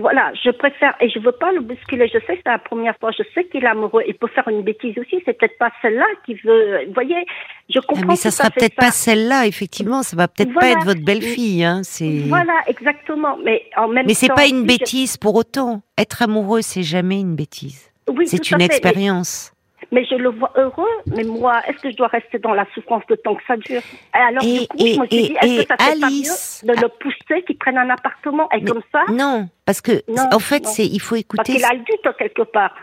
[0.01, 2.07] voilà, je préfère et je veux pas le bousculer.
[2.09, 4.03] Je sais que c'est la première fois, je sais qu'il est amoureux.
[4.07, 5.23] Il peut faire une bêtise aussi.
[5.25, 6.85] C'est peut-être pas celle-là qui veut.
[6.87, 7.25] Vous voyez,
[7.71, 8.07] je Ah, comprends.
[8.09, 11.81] mais ça sera peut-être pas celle-là, effectivement, ça va peut-être pas être votre belle-fille, hein,
[11.85, 12.21] c'est.
[12.29, 13.37] Voilà, exactement.
[13.45, 15.83] Mais en même Mais c'est pas une je- bêtise pour autant.
[15.99, 17.91] Être amoureux, c'est jamais une bêtise.
[18.09, 19.53] Oui, C'est une expérience.
[19.93, 23.03] Mais je le vois heureux, mais moi, est-ce que je dois rester dans la souffrance
[23.09, 23.81] le temps que ça dure
[24.15, 26.63] Et alors, Et- du coup, et- je me suis dit, est-ce que ça fait Alice-
[26.67, 29.81] pas mieux de le pousser, qu'il prenne un appartement Et Mais- comme ça, Non, parce
[29.81, 32.75] que Non, en fait, c'est il faut parce écouter qu'il a le doute quelque part.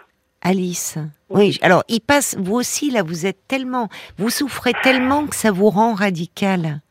[0.42, 0.98] Alice.
[1.30, 2.36] Oui, alors il passe.
[2.38, 3.88] Vous aussi là, vous êtes tellement,
[4.18, 6.82] vous souffrez tellement que ça vous rend radical.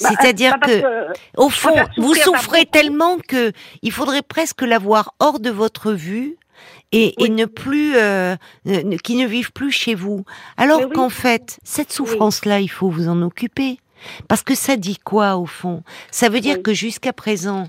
[0.00, 3.52] Bah, C'est-à-dire euh, parce que, au fond, vous souffrez tellement que
[3.82, 6.36] il faudrait presque l'avoir hors de votre vue
[6.92, 10.24] et, ne plus, euh, ne- qui ne vivent plus chez vous.
[10.56, 10.92] Alors oui.
[10.94, 13.78] qu'en fait, cette souffrance-là, il faut vous en occuper.
[14.28, 15.82] Parce que ça dit quoi au fond?
[16.10, 17.68] Ça veut dire que jusqu'à présent,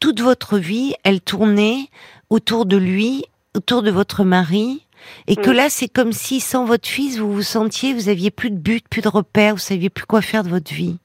[0.00, 1.88] toute votre vie, elle tournait
[2.30, 4.82] autour de lui, autour de votre mari,
[5.26, 8.50] et que là, c'est comme si sans votre fils, vous vous sentiez, vous aviez plus
[8.50, 10.98] de but, plus de repères, vous saviez plus quoi faire de votre vie.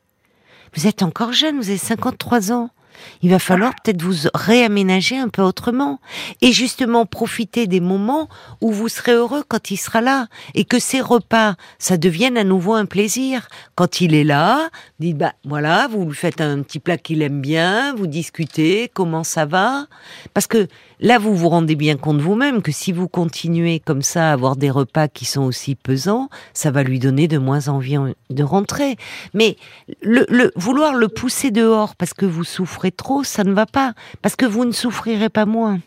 [0.75, 2.69] Vous êtes encore jeune, vous avez 53 ans.
[3.21, 5.99] Il va falloir peut-être vous réaménager un peu autrement.
[6.41, 8.30] Et justement, profiter des moments
[8.62, 10.27] où vous serez heureux quand il sera là.
[10.56, 13.47] Et que ces repas, ça devienne à nouveau un plaisir.
[13.75, 17.41] Quand il est là, dites, bah, voilà, vous lui faites un petit plat qu'il aime
[17.41, 19.88] bien, vous discutez, comment ça va?
[20.34, 20.67] Parce que
[21.01, 24.55] là, vous vous rendez bien compte vous-même que si vous continuez comme ça à avoir
[24.55, 28.43] des repas qui sont aussi pesants, ça va lui donner de moins envie en- de
[28.43, 28.95] rentrer.
[29.33, 29.57] Mais
[30.01, 33.93] le, le- vouloir le pousser dehors parce que vous souffrez trop, ça ne va pas.
[34.21, 35.79] Parce que vous ne souffrirez pas moins.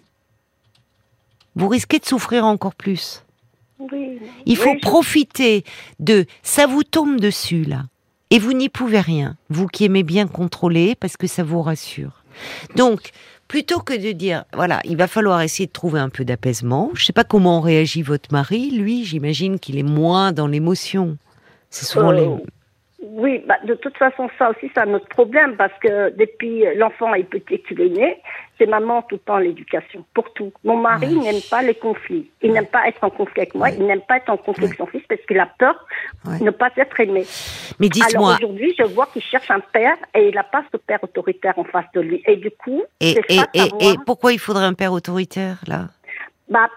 [1.57, 3.22] Vous risquez de souffrir encore plus.
[3.79, 4.18] Oui.
[4.46, 5.64] Il faut Oui, je- profiter
[6.00, 7.85] de ça vous tombe dessus là
[8.31, 9.37] et vous n'y pouvez rien.
[9.50, 12.22] Vous qui aimez bien contrôler parce que ça vous rassure.
[12.77, 13.11] Donc
[13.49, 16.91] plutôt que de dire voilà, il va falloir essayer de trouver un peu d'apaisement.
[16.95, 21.17] Je sais pas comment réagit votre mari, lui, j'imagine qu'il est moins dans l'émotion.
[21.71, 22.29] C'est souvent Euh, les
[23.03, 27.15] Oui, bah, de toute façon, ça aussi, c'est un autre problème parce que depuis l'enfant
[27.15, 28.19] est petit qu'il est né,
[28.59, 30.53] c'est maman tout le temps l'éducation, pour tout.
[30.64, 31.25] Mon mari Ouais.
[31.33, 32.31] n'aime pas les conflits.
[32.43, 33.75] Il n'aime pas être en conflit avec moi, Ouais.
[33.79, 35.75] il n'aime pas être en conflit avec son fils parce qu'il a peur
[36.25, 37.25] de ne pas être aimé.
[37.81, 41.03] Mais dites-moi aujourd'hui, je vois qu'il cherche un père et il n'a pas ce père
[41.03, 42.23] autoritaire en face de lui.
[42.27, 45.88] Et du coup, et, et, et, et pourquoi il faudrait un père autoritaire là?
[46.49, 46.69] Bah,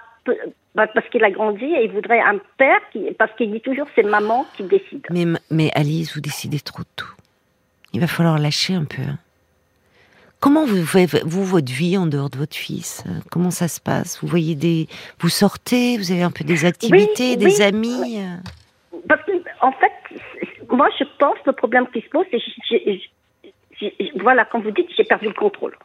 [0.76, 3.88] bah, parce qu'il a grandi et il voudrait un père qui, parce qu'il dit toujours
[3.96, 5.06] c'est maman qui décide.
[5.10, 7.14] mais, mais Alice, vous décidez trop de tout.
[7.94, 9.02] Il va falloir lâcher un peu.
[9.02, 9.18] hein.
[10.40, 13.80] Comment vous faites, vous, votre vie en dehors de votre fils euh, Comment ça se
[13.82, 14.20] passe?
[14.22, 14.88] Vous voyez des,
[15.20, 18.20] vous sortez, vous avez un peu des activités, oui, des amis.
[18.20, 18.36] euh?
[19.10, 19.92] Parce que, en fait,
[20.70, 22.42] moi, je pense que le problème qui se pose, c'est.
[24.22, 25.76] Voilà, comme vous dites, j'ai perdu le contrôle.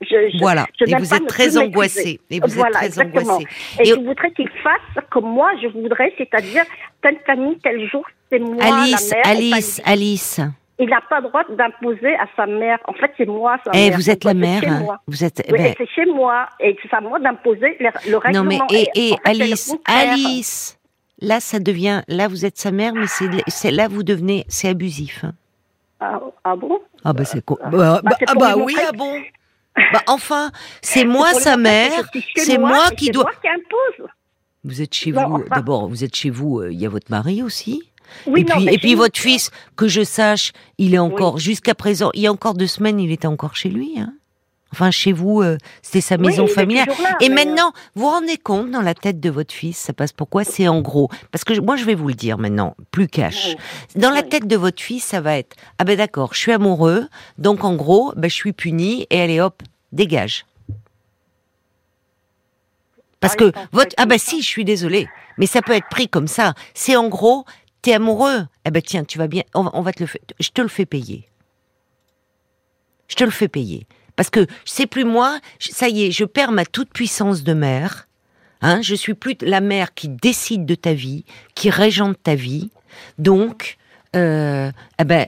[0.00, 0.66] Je, je, Voilà.
[0.80, 1.98] je Et vous êtes très plus angoissé.
[1.98, 2.20] maîtriser.
[2.30, 3.34] Et vous Voilà, êtes très exactement.
[3.34, 3.48] angoissé.
[3.78, 6.64] Et, Et- je voudrais qu'il fasse comme moi, je voudrais, c'est-à-dire,
[7.02, 9.26] telle famille, tel jour, c'est moi, Alice, la mère.
[9.26, 9.80] Alice.
[9.84, 10.40] Alice.
[10.78, 12.78] Il n'a pas le droit d'imposer à sa mère.
[12.86, 13.98] En fait, c'est moi, sa Eh, mère.
[13.98, 14.60] vous êtes la mère.
[14.62, 14.80] chez hein.
[14.80, 14.98] moi.
[15.06, 15.42] Vous êtes.
[15.50, 16.46] Oui, ben, c'est chez moi.
[16.60, 18.42] Et c'est à moi d'imposer le, le règlement.
[18.44, 19.74] non mais et, et en fait, c'est le Alice.
[19.86, 20.78] Alice.
[21.20, 22.02] Là, ça devient.
[22.08, 23.06] Là, vous êtes sa mère, mais
[23.46, 24.44] c'est là vous devenez.
[24.48, 25.24] C'est abusif.
[25.24, 25.32] hein.
[26.00, 26.80] Ah, ah bon?
[27.04, 27.70] Ah bah c'est quoi Ah.
[27.70, 29.20] Bah, Bah, bah, ah bah oui, ah bon
[29.92, 31.92] Bah enfin, c'est moi sa mère.
[32.36, 34.08] c'est moi qui c'est dois- moi qui impose.
[34.64, 35.34] Vous êtes chez Non, vous.
[35.36, 36.58] enfin- D'abord, vous êtes chez vous.
[36.60, 37.88] euh, Il y a votre mari aussi.
[38.26, 42.10] Oui, et non, puis, et votre fils, que je sache, il est encore jusqu'à présent.
[42.14, 43.94] Il y a encore deux semaines, il était encore chez lui.
[43.98, 44.14] Hein
[44.74, 46.86] enfin, chez vous, euh, c'était sa maison familiale.
[47.02, 49.92] là, Et euh, maintenant, vous vous rendez compte dans la tête de votre fils, ça
[49.92, 51.10] passe pourquoi C'est en gros.
[51.30, 53.54] Parce que je- moi, je vais vous le dire maintenant, plus cash.
[53.96, 57.06] Dans la tête de votre fils, ça va être ah ben d'accord, je suis amoureux,
[57.36, 60.46] donc en gros, ben je suis puni et allez hop, dégage.
[63.20, 65.06] Parce Ah, que votre ah ben si, je suis désolée,
[65.38, 66.54] mais ça peut être pris comme ça.
[66.74, 67.44] C'est en gros,
[67.82, 70.20] t'es amoureux, eh ben tiens, tu vas bien, on, va- on va te le faire,
[70.40, 71.28] je te le fais payer.
[73.08, 73.86] Je te le fais payer.
[74.16, 78.08] Parce que c'est plus moi, ça y est, je perds ma toute puissance de mère.
[78.60, 82.70] Hein, je suis plus la mère qui décide de ta vie, qui régente ta vie.
[83.18, 83.76] Donc,
[84.14, 85.26] euh, eh ben,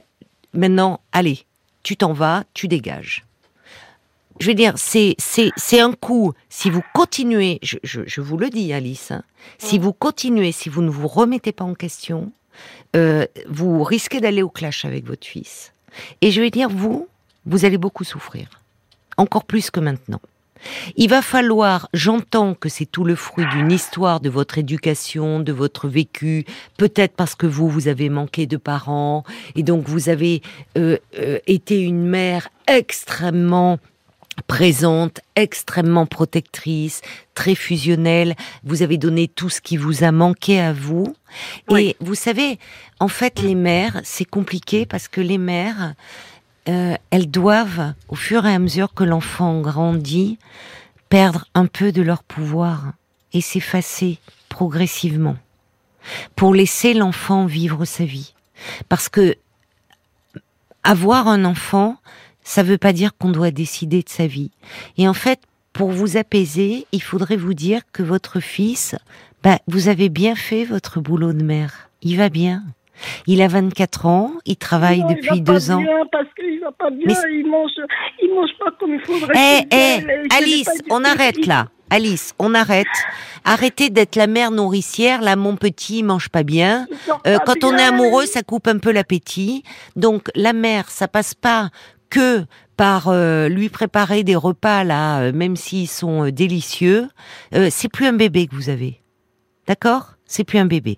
[0.53, 1.45] maintenant, allez,
[1.83, 3.25] tu t'en vas, tu dégages.
[4.39, 6.33] Je veux dire, c'est c'est c'est un coup.
[6.49, 9.23] Si vous continuez, je, je, je vous le dis, Alice, hein,
[9.57, 12.31] si vous continuez, si vous ne vous remettez pas en question,
[12.95, 15.73] euh, vous risquez d'aller au clash avec votre fils.
[16.21, 17.07] Et je vais dire, vous,
[17.45, 18.61] vous allez beaucoup souffrir,
[19.17, 20.21] encore plus que maintenant.
[20.95, 25.51] Il va falloir, j'entends que c'est tout le fruit d'une histoire de votre éducation, de
[25.51, 26.45] votre vécu,
[26.77, 29.23] peut-être parce que vous, vous avez manqué de parents,
[29.55, 30.41] et donc vous avez
[30.77, 33.79] euh, euh, été une mère extrêmement
[34.47, 37.01] présente, extrêmement protectrice,
[37.33, 38.35] très fusionnelle.
[38.63, 41.15] Vous avez donné tout ce qui vous a manqué à vous.
[41.69, 41.87] Oui.
[41.87, 42.59] Et vous savez,
[42.99, 45.93] en fait, les mères, c'est compliqué parce que les mères,
[46.69, 50.37] euh, elles doivent, au fur et à mesure que l'enfant grandit,
[51.09, 52.93] perdre un peu de leur pouvoir
[53.33, 54.19] et s'effacer
[54.49, 55.37] progressivement
[56.35, 58.33] pour laisser l'enfant vivre sa vie.
[58.89, 59.35] Parce que
[60.83, 61.97] avoir un enfant,
[62.45, 64.51] ça veut pas dire qu'on doit décider de sa vie.
[64.97, 65.39] Et en fait,
[65.73, 68.95] pour vous apaiser, il faudrait vous dire que votre fils,
[69.43, 71.89] bah, vous avez bien fait votre boulot de mère.
[72.01, 72.63] Il va bien.
[73.27, 75.81] Il a 24 ans, il travaille Non, depuis il va deux pas ans.
[75.81, 77.71] Bien parce qu'il va pas bien, Mais- il mange,
[78.21, 79.33] il mange pas comme il faudrait.
[79.35, 81.67] Eh, qu'il eh, l'ai Alice, on arrête là.
[81.89, 82.87] Alice, on arrête.
[83.43, 85.21] Arrêtez d'être la mère nourricière.
[85.21, 86.87] Là, mon petit, il mange pas bien.
[87.27, 89.63] Euh, quand on est amoureux, ça coupe un peu l'appétit.
[89.95, 91.69] Donc la mère, ça passe pas
[92.15, 92.45] que
[92.77, 97.09] par euh, lui préparer des repas là, euh, même s'ils sont euh, délicieux.
[97.53, 99.01] Euh, c'est plus un bébé que vous avez,
[99.67, 100.13] d'accord?
[100.25, 100.97] C'est plus un bébé.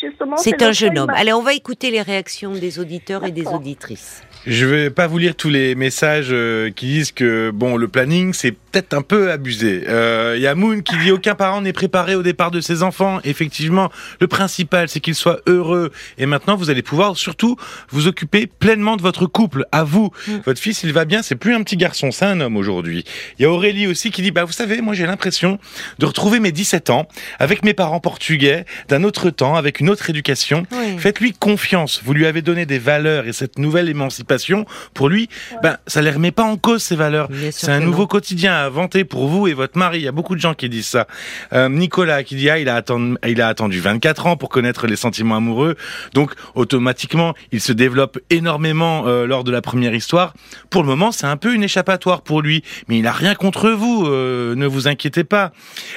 [0.00, 1.10] Justement, C'est un jeune homme.
[1.12, 4.22] Allez, on va écouter les réactions des auditeurs et des auditrices.
[4.46, 6.34] Je vais pas vous lire tous les messages
[6.76, 9.84] qui disent que bon le planning c'est peut-être un peu abusé.
[9.88, 12.82] Euh, Il y a Moon qui dit aucun parent n'est préparé au départ de ses
[12.82, 13.20] enfants.
[13.24, 15.90] Effectivement, le principal c'est qu'ils soient heureux.
[16.18, 17.56] Et maintenant vous allez pouvoir surtout
[17.88, 19.64] vous occuper pleinement de votre couple.
[19.72, 20.32] À vous, Mm.
[20.44, 21.22] votre fils il va bien.
[21.22, 23.04] C'est plus un petit garçon, c'est un homme aujourd'hui.
[23.38, 25.58] Il y a Aurélie aussi qui dit bah vous savez moi j'ai l'impression
[25.98, 27.08] de retrouver mes 17 ans
[27.38, 30.66] avec mes parents portugais d'un autre temps avec une autre éducation.
[30.72, 30.98] Oui.
[30.98, 32.02] Faites-lui confiance.
[32.04, 35.28] Vous lui avez donné des valeurs et cette nouvelle émancipation, pour lui,
[35.62, 37.28] ben, ça les remet pas en cause, ces valeurs.
[37.52, 38.06] C'est un nouveau non.
[38.08, 39.98] quotidien à inventer pour vous et votre mari.
[39.98, 41.06] Il y a beaucoup de gens qui disent ça.
[41.52, 44.86] Euh, Nicolas qui dit, ah, il a, attendu, il a attendu 24 ans pour connaître
[44.86, 45.76] les sentiments amoureux.
[46.14, 50.34] Donc, automatiquement, il se développe énormément euh, lors de la première histoire.
[50.70, 52.62] Pour le moment, c'est un peu une échappatoire pour lui.
[52.88, 54.06] Mais il a rien contre vous.
[54.06, 55.52] euh, ne vous inquiétez pas.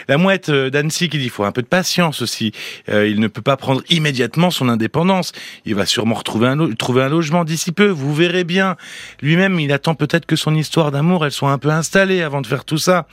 [0.08, 2.52] La mouette d'Annecy qui dit, il faut un peu de patience aussi.
[2.88, 5.32] Il ne peut pas prendre immédiatement son indépendance.
[5.66, 7.88] Il va sûrement retrouver un, un logement d'ici peu.
[7.88, 8.76] Vous verrez bien.
[9.22, 12.48] Lui-même, il attend peut-être que son histoire d'amour, elle soit un peu installée avant de
[12.48, 13.08] faire tout ça.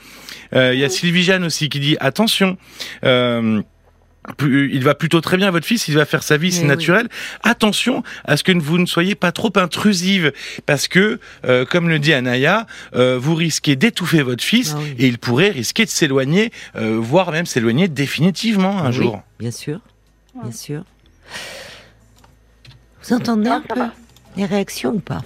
[0.53, 2.57] Euh, Il y a Sylvie Jeanne aussi qui dit attention.
[3.03, 3.61] Euh,
[4.41, 6.67] il va plutôt très bien, votre fils, il va faire sa vie, c'est oui.
[6.67, 7.07] naturel.
[7.43, 10.33] Attention à ce que vous ne soyez pas trop intrusive,
[10.65, 14.95] parce que, euh, comme le dit Anaya, euh, vous risquez d'étouffer votre fils Ah oui.
[14.99, 19.21] et il pourrait risquer de s'éloigner, euh, voire même s'éloigner définitivement un Oui, jour.
[19.39, 19.79] Bien sûr,
[20.43, 20.83] bien sûr.
[23.03, 23.93] Vous entendez un peu va.
[24.35, 25.21] les réactions ou pas?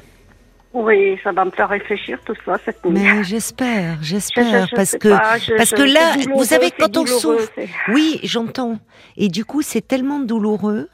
[0.73, 2.93] Oui, ça va me faire réfléchir tout ça cette nuit.
[2.93, 6.71] Mais j'espère, Je- j'espère, je- je parce que pas, je- parce que là, vous savez,
[6.71, 7.51] quand on souffre,
[7.89, 8.79] oui, j'entends.
[9.17, 10.87] Et du coup, c'est tellement douloureux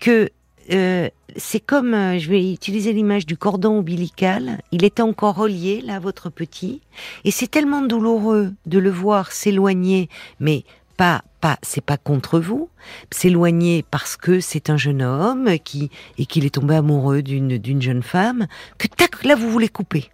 [0.00, 0.28] que
[0.72, 5.80] euh, c'est comme, euh, je vais utiliser l'image du cordon ombilical, il est encore relié,
[5.84, 6.80] là, votre petit,
[7.24, 10.08] et c'est tellement douloureux de le voir s'éloigner,
[10.38, 10.62] mais
[11.02, 12.70] pas, pas, c'est pas contre vous,
[13.10, 17.82] s'éloigner parce que c'est un jeune homme qui, et qu'il est tombé amoureux d'une, d'une
[17.82, 18.46] jeune femme,
[18.78, 20.12] que tac, là, vous voulez couper.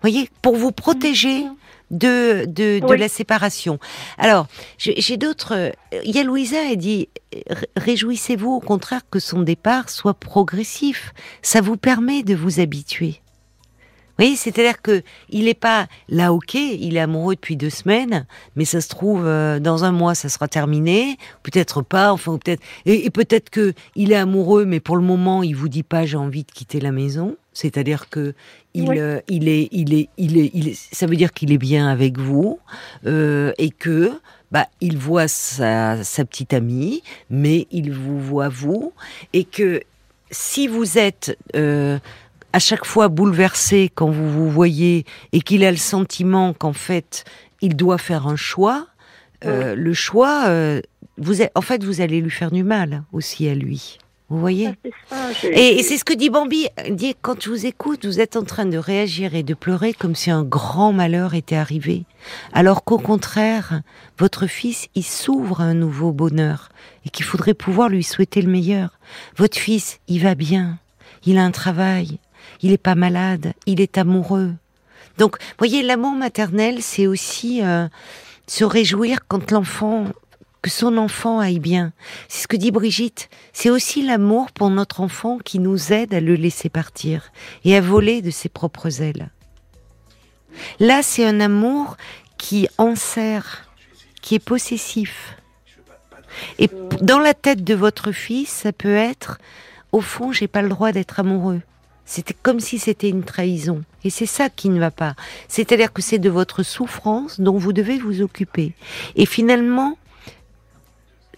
[0.00, 1.44] Voyez, pour vous protéger
[1.90, 3.78] de, de, de la séparation.
[4.16, 4.46] Alors,
[4.78, 5.72] j'ai d'autres.
[6.02, 7.10] Il y a Louisa, elle dit
[7.76, 11.12] Réjouissez-vous au contraire que son départ soit progressif.
[11.42, 13.20] Ça vous permet de vous habituer.
[14.18, 18.26] Oui, c'est-à-dire que il n'est pas là, ok, il est amoureux depuis deux semaines,
[18.56, 22.62] mais ça se trouve euh, dans un mois ça sera terminé, peut-être pas, enfin peut-être,
[22.86, 26.16] et, peut-être que il est amoureux, mais pour le moment il vous dit pas j'ai
[26.16, 28.34] envie de quitter la maison, c'est-à-dire que
[28.74, 31.58] il, euh, il, est, il est, il est, il est, ça veut dire qu'il est
[31.58, 32.58] bien avec vous
[33.06, 34.12] euh, et que
[34.50, 38.92] bah, il voit sa, sa petite amie, mais il vous voit vous,
[39.32, 39.82] et que
[40.30, 41.98] si vous êtes euh,
[42.52, 47.24] à chaque fois bouleversé quand vous vous voyez et qu'il a le sentiment qu'en fait
[47.60, 48.86] il doit faire un choix,
[49.44, 50.80] euh, le choix, euh,
[51.18, 53.98] vous en fait vous allez lui faire du mal aussi à lui.
[54.28, 54.70] Vous voyez?
[55.44, 56.66] Et, c'est ce que dit Bambi.
[56.90, 60.16] Dit quand je vous écoute, vous êtes en train de réagir et de pleurer comme
[60.16, 62.06] si un grand malheur était arrivé,
[62.52, 63.82] alors qu'au contraire,
[64.18, 66.70] votre fils, il s'ouvre à un nouveau bonheur
[67.04, 68.98] et qu'il faudrait pouvoir lui souhaiter le meilleur.
[69.36, 70.80] Votre fils, il va bien,
[71.24, 72.18] il a un travail,
[72.62, 74.52] il n'est pas malade, il est amoureux.
[75.18, 77.88] Donc, voyez, l'amour maternel, c'est aussi euh,
[78.46, 80.06] se réjouir quand l'enfant,
[80.62, 81.92] que son enfant aille bien.
[82.28, 83.28] C'est ce que dit Brigitte.
[83.52, 87.30] C'est aussi l'amour pour notre enfant qui nous aide à le laisser partir
[87.64, 89.30] et à voler de ses propres ailes.
[90.80, 91.96] Là, c'est un amour
[92.38, 93.70] qui enserre,
[94.22, 95.36] qui est possessif.
[96.58, 96.68] Et
[97.00, 99.38] dans la tête de votre fils, ça peut être,
[99.92, 101.62] au fond, j'ai pas le droit d'être amoureux.
[102.06, 103.82] C'était comme si c'était une trahison.
[104.04, 105.14] Et c'est ça qui ne va pas.
[105.48, 108.72] C'est-à-dire que c'est de votre souffrance dont vous devez vous occuper.
[109.16, 109.98] Et finalement,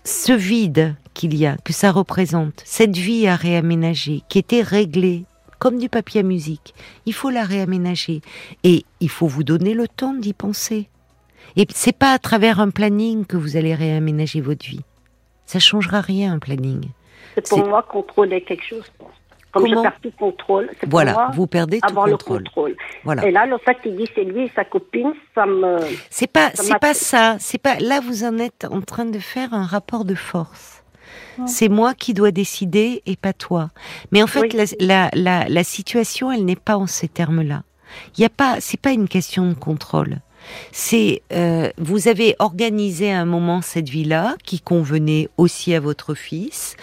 [0.05, 5.25] ce vide qu'il y a, que ça représente, cette vie à réaménager, qui était réglée
[5.59, 6.75] comme du papier à musique,
[7.07, 8.21] il faut la réaménager.
[8.63, 10.89] Et il faut vous donner le temps d'y penser.
[11.57, 14.85] Et c'est pas à travers un planning que vous allez réaménager votre vie.
[15.47, 16.91] Ça changera rien, un planning.
[17.35, 18.85] C'est pour moi contrôler quelque chose.
[19.53, 22.11] Comme je perds tout contrôle, c'est voilà, pour moi vous perdez tout contrôle.
[22.11, 22.77] le contrôle.
[23.05, 23.27] Voilà.
[23.27, 25.79] Et là, le fait qu'il dit c'est lui et sa copine, ça me.
[26.11, 27.37] C'est pas, c'est pas ça.
[27.39, 27.77] C'est pas.
[27.81, 30.83] Là, vous en êtes en train de faire un rapport de force.
[31.47, 33.69] C'est moi qui dois décider et pas toi.
[34.11, 37.63] Mais en fait, la, la, la, la, situation, elle n'est pas en ces termes-là.
[38.17, 40.19] Il y a pas, c'est pas une question de contrôle
[40.73, 46.15] c'est euh, vous avez organisé à un moment cette vie-là qui convenait aussi à votre
[46.15, 46.77] fils.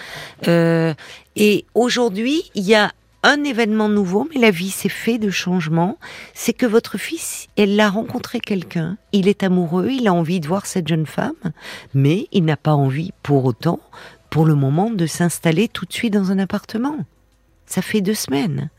[0.47, 0.93] Euh,
[1.35, 2.91] et aujourd'hui, il y a
[3.23, 5.97] un événement nouveau, mais la vie s'est fait de changements.
[6.35, 8.97] C'est que votre fils, elle a rencontré quelqu'un.
[9.13, 11.33] Il est amoureux, il a envie de voir cette jeune femme,
[11.95, 13.79] mais il n'a pas envie pour autant,
[14.29, 16.97] pour le moment, de s'installer tout de suite dans un appartement.
[17.65, 18.69] Ça fait deux semaines.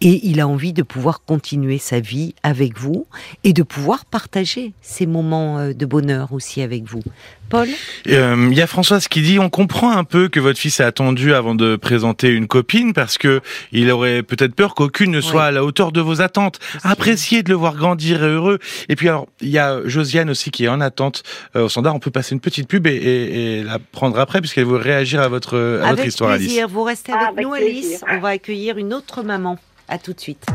[0.00, 3.06] Et il a envie de pouvoir continuer sa vie avec vous
[3.44, 7.02] et de pouvoir partager ces moments euh, de bonheur aussi avec vous.
[7.48, 7.68] Paul
[8.08, 10.86] euh, Il y a Françoise qui dit on comprend un peu que votre fils a
[10.86, 13.40] attendu avant de présenter une copine parce que
[13.72, 16.58] il aurait peut-être peur qu'aucune ne soit à la hauteur de vos attentes.
[16.82, 18.58] Appréciez de le voir grandir et heureux.
[18.88, 21.22] Et puis alors il y a Josiane aussi qui est en attente
[21.56, 21.94] euh, au standard.
[21.94, 25.28] On peut passer une petite pub et, et, la prendre après puisqu'elle veut réagir à
[25.28, 26.64] votre, à avec votre histoire plaisir.
[26.64, 26.72] Alice.
[26.72, 28.04] Vous restez avec, nous Alice.
[28.10, 29.58] On va accueillir une autre maman.
[29.88, 30.46] À tout de suite.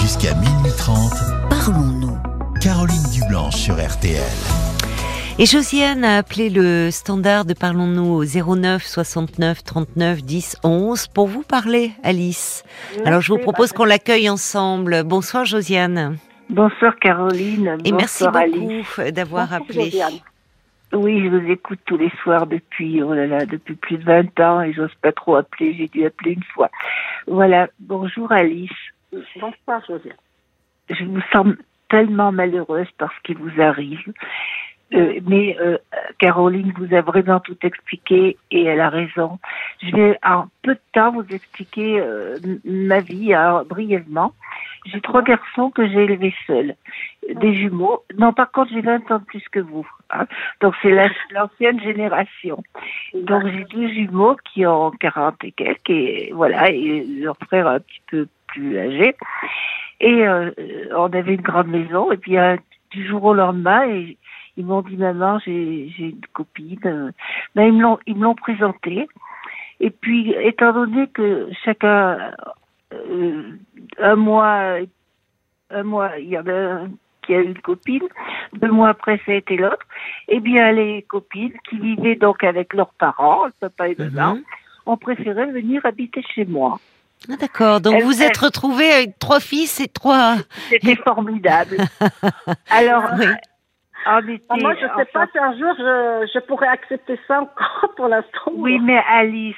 [0.00, 1.12] Jusqu'à minuit 30,
[1.50, 2.16] parlons-nous.
[2.60, 4.22] Caroline Dublanche sur RTL.
[5.36, 11.26] Et Josiane a appelé le standard de Parlons-nous au 09 69 39 10 11 pour
[11.26, 12.62] vous parler, Alice.
[13.04, 15.02] Alors je vous propose qu'on l'accueille ensemble.
[15.02, 16.18] Bonsoir Josiane.
[16.50, 17.78] Bonsoir Caroline.
[17.84, 19.90] Et merci beaucoup d'avoir appelé.
[20.92, 24.38] Oui, je vous écoute tous les soirs depuis, oh là là, depuis plus de 20
[24.38, 26.70] ans et j'ose pas trop appeler, j'ai dû appeler une fois.
[27.26, 28.70] Voilà, bonjour Alice.
[29.10, 30.14] Bonsoir Josiane.
[30.90, 31.48] Je vous sens
[31.88, 34.12] tellement malheureuse par ce qui vous arrive.
[34.92, 35.78] Euh, mais euh,
[36.18, 39.38] Caroline vous a vraiment tout expliqué et elle a raison.
[39.82, 44.32] Je vais en peu de temps vous expliquer euh, ma vie hein, brièvement.
[44.86, 46.74] J'ai trois garçons que j'ai élevés seuls,
[47.34, 48.04] des jumeaux.
[48.18, 49.86] Non, par contre, j'ai 20 ans de plus que vous.
[50.10, 50.26] Hein.
[50.60, 50.94] Donc, c'est
[51.30, 52.62] l'ancienne génération.
[53.14, 57.80] Donc, j'ai deux jumeaux qui ont 40 et quelques, et voilà, et leur frère un
[57.80, 59.16] petit peu plus âgé.
[60.00, 60.50] Et euh,
[60.94, 62.36] on avait une grande maison, et puis
[62.90, 64.18] du jour au lendemain, et,
[64.56, 67.12] ils m'ont dit, maman, j'ai une copine.
[67.54, 69.06] Ben, ils me l'ont, ils me l'ont présenté.
[69.80, 72.32] Et puis, étant donné que chacun,
[72.92, 73.42] euh,
[74.00, 74.76] un mois,
[75.70, 76.90] un mois, il y en a un
[77.22, 78.02] qui a une copine,
[78.52, 79.86] deux mois après, ça a été l'autre,
[80.28, 84.42] eh bien, les copines qui vivaient donc avec leurs parents, le papa et maman, Mhm.
[84.86, 86.78] ont préféré venir habiter chez moi.
[87.30, 87.80] Ah, D'accord.
[87.80, 90.36] Donc Elle- vous êtes retrouvés avec trois fils et trois.
[90.68, 91.78] C'était formidable.
[92.70, 93.24] Alors, Oui.
[94.06, 97.92] Était, Ah, moi, je sais pas si un jour je, je pourrais accepter ça encore
[97.96, 98.52] pour l'instant.
[98.54, 99.56] Oui, mais Alice,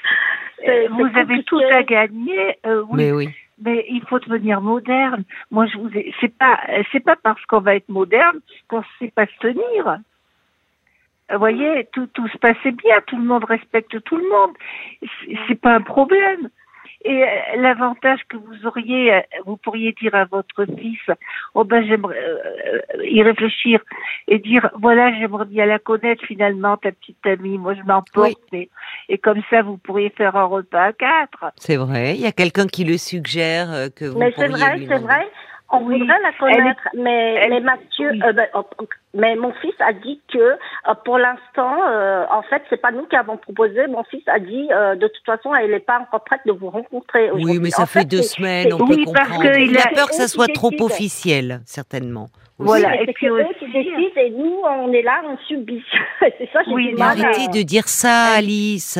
[0.66, 2.56] euh, vous avez tout à gagner.
[2.66, 3.28] euh, oui, Mais oui.
[3.58, 5.24] Mais il faut devenir moderne.
[5.50, 6.12] Moi, je vous ai...
[6.20, 6.60] c'est pas
[6.92, 9.98] c'est pas parce qu'on va être moderne qu'on sait pas se tenir.
[11.30, 14.52] Vous voyez, tout tout se passait bien, tout le monde respecte tout le monde.
[15.00, 16.48] C'est- C'est pas un problème.
[17.04, 17.26] Et euh,
[17.56, 20.98] l'avantage que vous auriez, euh, vous pourriez dire à votre fils,
[21.54, 23.80] oh ben j'aimerais euh, y réfléchir
[24.28, 27.58] et dire voilà j'aimerais bien la connaître finalement ta petite amie.
[27.58, 28.70] Moi je m'emporte et,
[29.08, 31.52] et comme ça vous pourriez faire un repas à quatre.
[31.56, 32.14] C'est vrai.
[32.14, 35.28] Il y a quelqu'un qui le suggère euh, que vous Mais c'est vrai, c'est vrai.
[35.72, 35.98] On Oui.
[35.98, 38.20] voudrait la connaître, mais, elle- mais Mathieu, oui.
[38.24, 40.56] euh, ben, oh, oh, mais mon fils a dit que euh,
[41.04, 43.88] pour l'instant, euh, en fait, c'est pas nous qui avons proposé.
[43.88, 46.70] Mon fils a dit, euh, de toute façon, elle n'est pas encore prête de vous
[46.70, 47.32] rencontrer.
[47.32, 49.52] Oui, mais ça En fait fait, deux semaines, on peut Oui, parce comprendre.
[49.54, 50.84] qu'il Il a a- peur que ça soit trop décide.
[50.86, 52.28] officiel, certainement.
[52.58, 52.94] Voilà.
[53.02, 55.82] Et c'est puis eux aussi- qui décident et nous, on est là, on subit.
[56.20, 58.98] c'est ça, j'ai Oui, du Mais arrêtez de dire ça, Alice.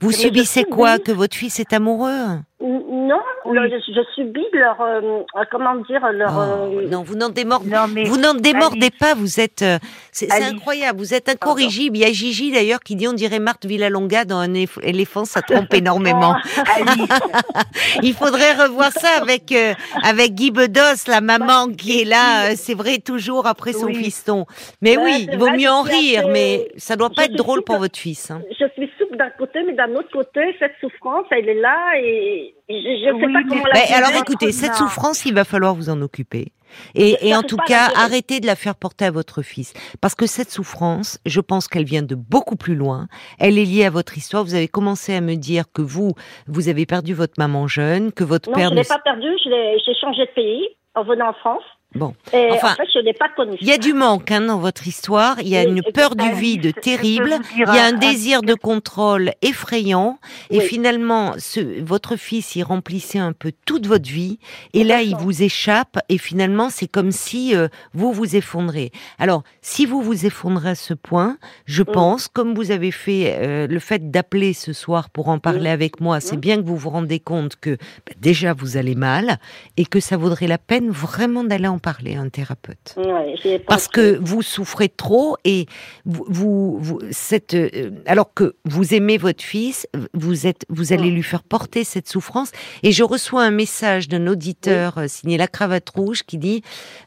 [0.00, 0.72] Vous Mais subissez subis.
[0.72, 2.38] quoi Que votre fils est amoureux?
[2.60, 3.56] Non, Oui.
[3.70, 6.32] je, je subis leur, euh, comment dire, leur.
[6.36, 6.40] Oh,
[6.80, 8.98] euh, Non, vous n'en démordez Non mais Vous n'en démordez Alice.
[8.98, 9.62] pas, vous êtes.
[9.62, 9.78] euh,
[10.10, 11.96] C'est incroyable, vous êtes incorrigible.
[11.96, 14.52] Il y a Gigi d'ailleurs qui dit on dirait Marthe Villalonga dans un
[14.82, 16.34] éléphant, ça trompe énormément.
[16.76, 17.08] Alice,
[18.02, 22.54] Il faudrait revoir ça avec euh, avec Guy Bedos, la maman qui est là, euh,
[22.56, 23.94] c'est vrai, toujours après son Oui.
[24.02, 24.46] fiston.
[24.82, 27.36] Mais Ouais, oui, il vaut mieux en rire, assez- mais ça doit pas je être
[27.36, 28.32] drôle pour votre fils.
[28.32, 28.42] hein.
[28.50, 32.74] Je suis d'un côté, mais d'un autre côté, cette souffrance, elle est là et je
[32.74, 33.94] ne sais Oui, pas mais- comment Ben, la gérer.
[33.94, 36.52] alors votre écoutez, cette souffrance, il va falloir vous en occuper.
[36.94, 39.72] Et, et en tout cas, arrêtez de la faire porter à votre fils.
[40.02, 43.08] Parce que cette souffrance, je pense qu'elle vient de beaucoup plus loin.
[43.38, 44.44] Elle est liée à votre histoire.
[44.44, 46.12] Vous avez commencé à me dire que vous,
[46.46, 48.80] vous avez perdu votre maman jeune, que votre Non, père je ne...
[48.80, 51.62] l'ai pas perdu, je l'ai- j'ai changé de pays en venant en France.
[51.94, 52.14] Bon.
[52.34, 53.56] Et Enfin, en fait, je n'ai pas connu.
[53.62, 55.40] Il y a du manque hein, dans votre histoire.
[55.40, 57.38] Il y a Oui, une peur du vide terrible.
[57.56, 60.18] Il y a un désir de contrôle effrayant.
[60.50, 60.64] Et Oui.
[60.64, 64.38] finalement, ce, votre fils, il remplissait un peu toute votre vie.
[64.74, 65.98] Et là, il vous échappe.
[66.10, 68.92] Et finalement, c'est comme si euh, vous vous effondrez.
[69.18, 73.66] Alors, si vous vous effondrez à ce point, je pense, comme vous avez fait euh,
[73.66, 76.40] le fait d'appeler ce soir pour en parler avec moi, c'est Mm.
[76.40, 77.70] bien que vous vous rendez compte que
[78.06, 79.38] bah, déjà vous allez mal
[79.78, 83.88] et que ça vaudrait la peine vraiment d'aller en parler à un thérapeute Ouais, parce
[83.88, 85.66] que vous souffrez trop et
[86.04, 91.10] vous, vous, vous- cette, euh, alors que vous aimez votre fils, vous êtes, vous allez
[91.10, 92.50] lui faire porter cette souffrance.
[92.82, 96.62] Et je reçois un message d'un auditeur euh, signé La Cravate Rouge qui dit.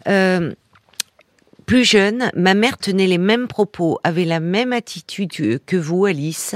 [0.07, 0.53] euh,
[1.67, 6.03] plus jeune, ma mère tenait les mêmes propos, avait la même attitude que- que vous,
[6.05, 6.55] Alice.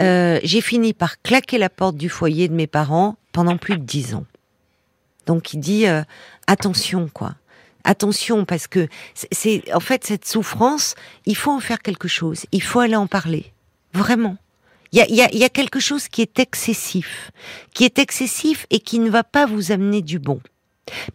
[0.00, 3.84] Euh, J'ai fini par claquer la porte du foyer de mes parents pendant plus de
[3.84, 4.24] dix ans.
[5.26, 6.02] Donc il dit euh,
[6.48, 7.34] attention quoi.
[7.84, 8.88] Attention parce que
[9.32, 10.94] c'est- en fait cette souffrance,
[11.26, 13.52] il faut en faire quelque chose, il faut aller en parler,
[13.94, 14.36] vraiment.
[14.92, 17.30] Il y a quelque chose qui est excessif,
[17.74, 20.40] qui est excessif et qui ne va pas vous amener du bon.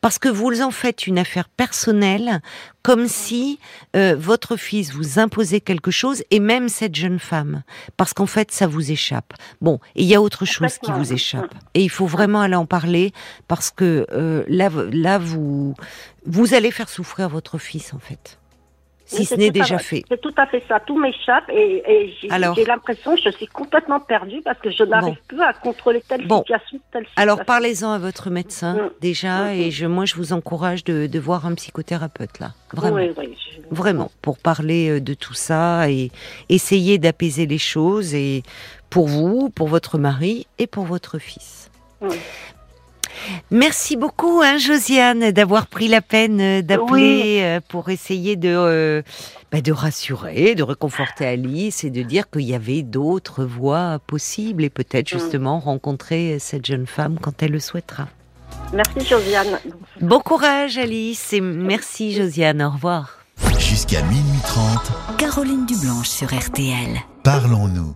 [0.01, 2.41] Parce que vous en faites une affaire personnelle,
[2.81, 3.59] comme si
[3.95, 7.63] euh, votre fils vous imposait quelque chose, et même cette jeune femme.
[7.97, 9.33] Parce qu'en fait, ça vous échappe.
[9.61, 11.53] Bon, et il y a autre chose qui vous échappe.
[11.73, 13.11] Et il faut vraiment aller en parler,
[13.47, 15.75] parce que euh, là, là vous,
[16.25, 18.37] vous allez faire souffrir votre fils, en fait.
[19.07, 20.03] Si Oui, ce n'est à- déjà fait.
[20.09, 20.79] C'est tout à fait ça.
[20.79, 25.13] Tout m'échappe et, et j'ai l'impression que je suis complètement perdue parce que je n'arrive
[25.13, 25.19] Bon.
[25.27, 26.39] plus à contrôler telle Bon.
[26.39, 28.89] situation, telle Alors parlez-en à votre médecin Mm.
[29.01, 29.71] déjà Mm, et mm.
[29.71, 33.61] je, moi je vous encourage de, de voir un psychothérapeute là, vraiment, Oui, oui, je-
[33.75, 36.09] vraiment pour parler euh, de tout ça et
[36.49, 38.41] essayer d'apaiser les choses et
[38.89, 41.69] pour vous, pour votre mari et pour votre fils.
[43.51, 49.01] Merci beaucoup, hein, Josiane, d'avoir pris la peine euh, d'appeler euh, pour essayer de, euh,
[49.51, 54.63] bah, de rassurer, de réconforter Alice et de dire qu'il y avait d'autres voies possibles
[54.63, 55.19] et peut-être Mm.
[55.19, 58.07] justement rencontrer cette jeune femme quand elle le souhaitera.
[58.73, 59.59] Merci Josiane.
[60.01, 63.19] Bon courage Alice et merci Josiane, au revoir.
[63.59, 66.99] Jusqu'à minuit 30, Caroline Dublanche sur RTL.
[67.23, 67.95] parlons-nous.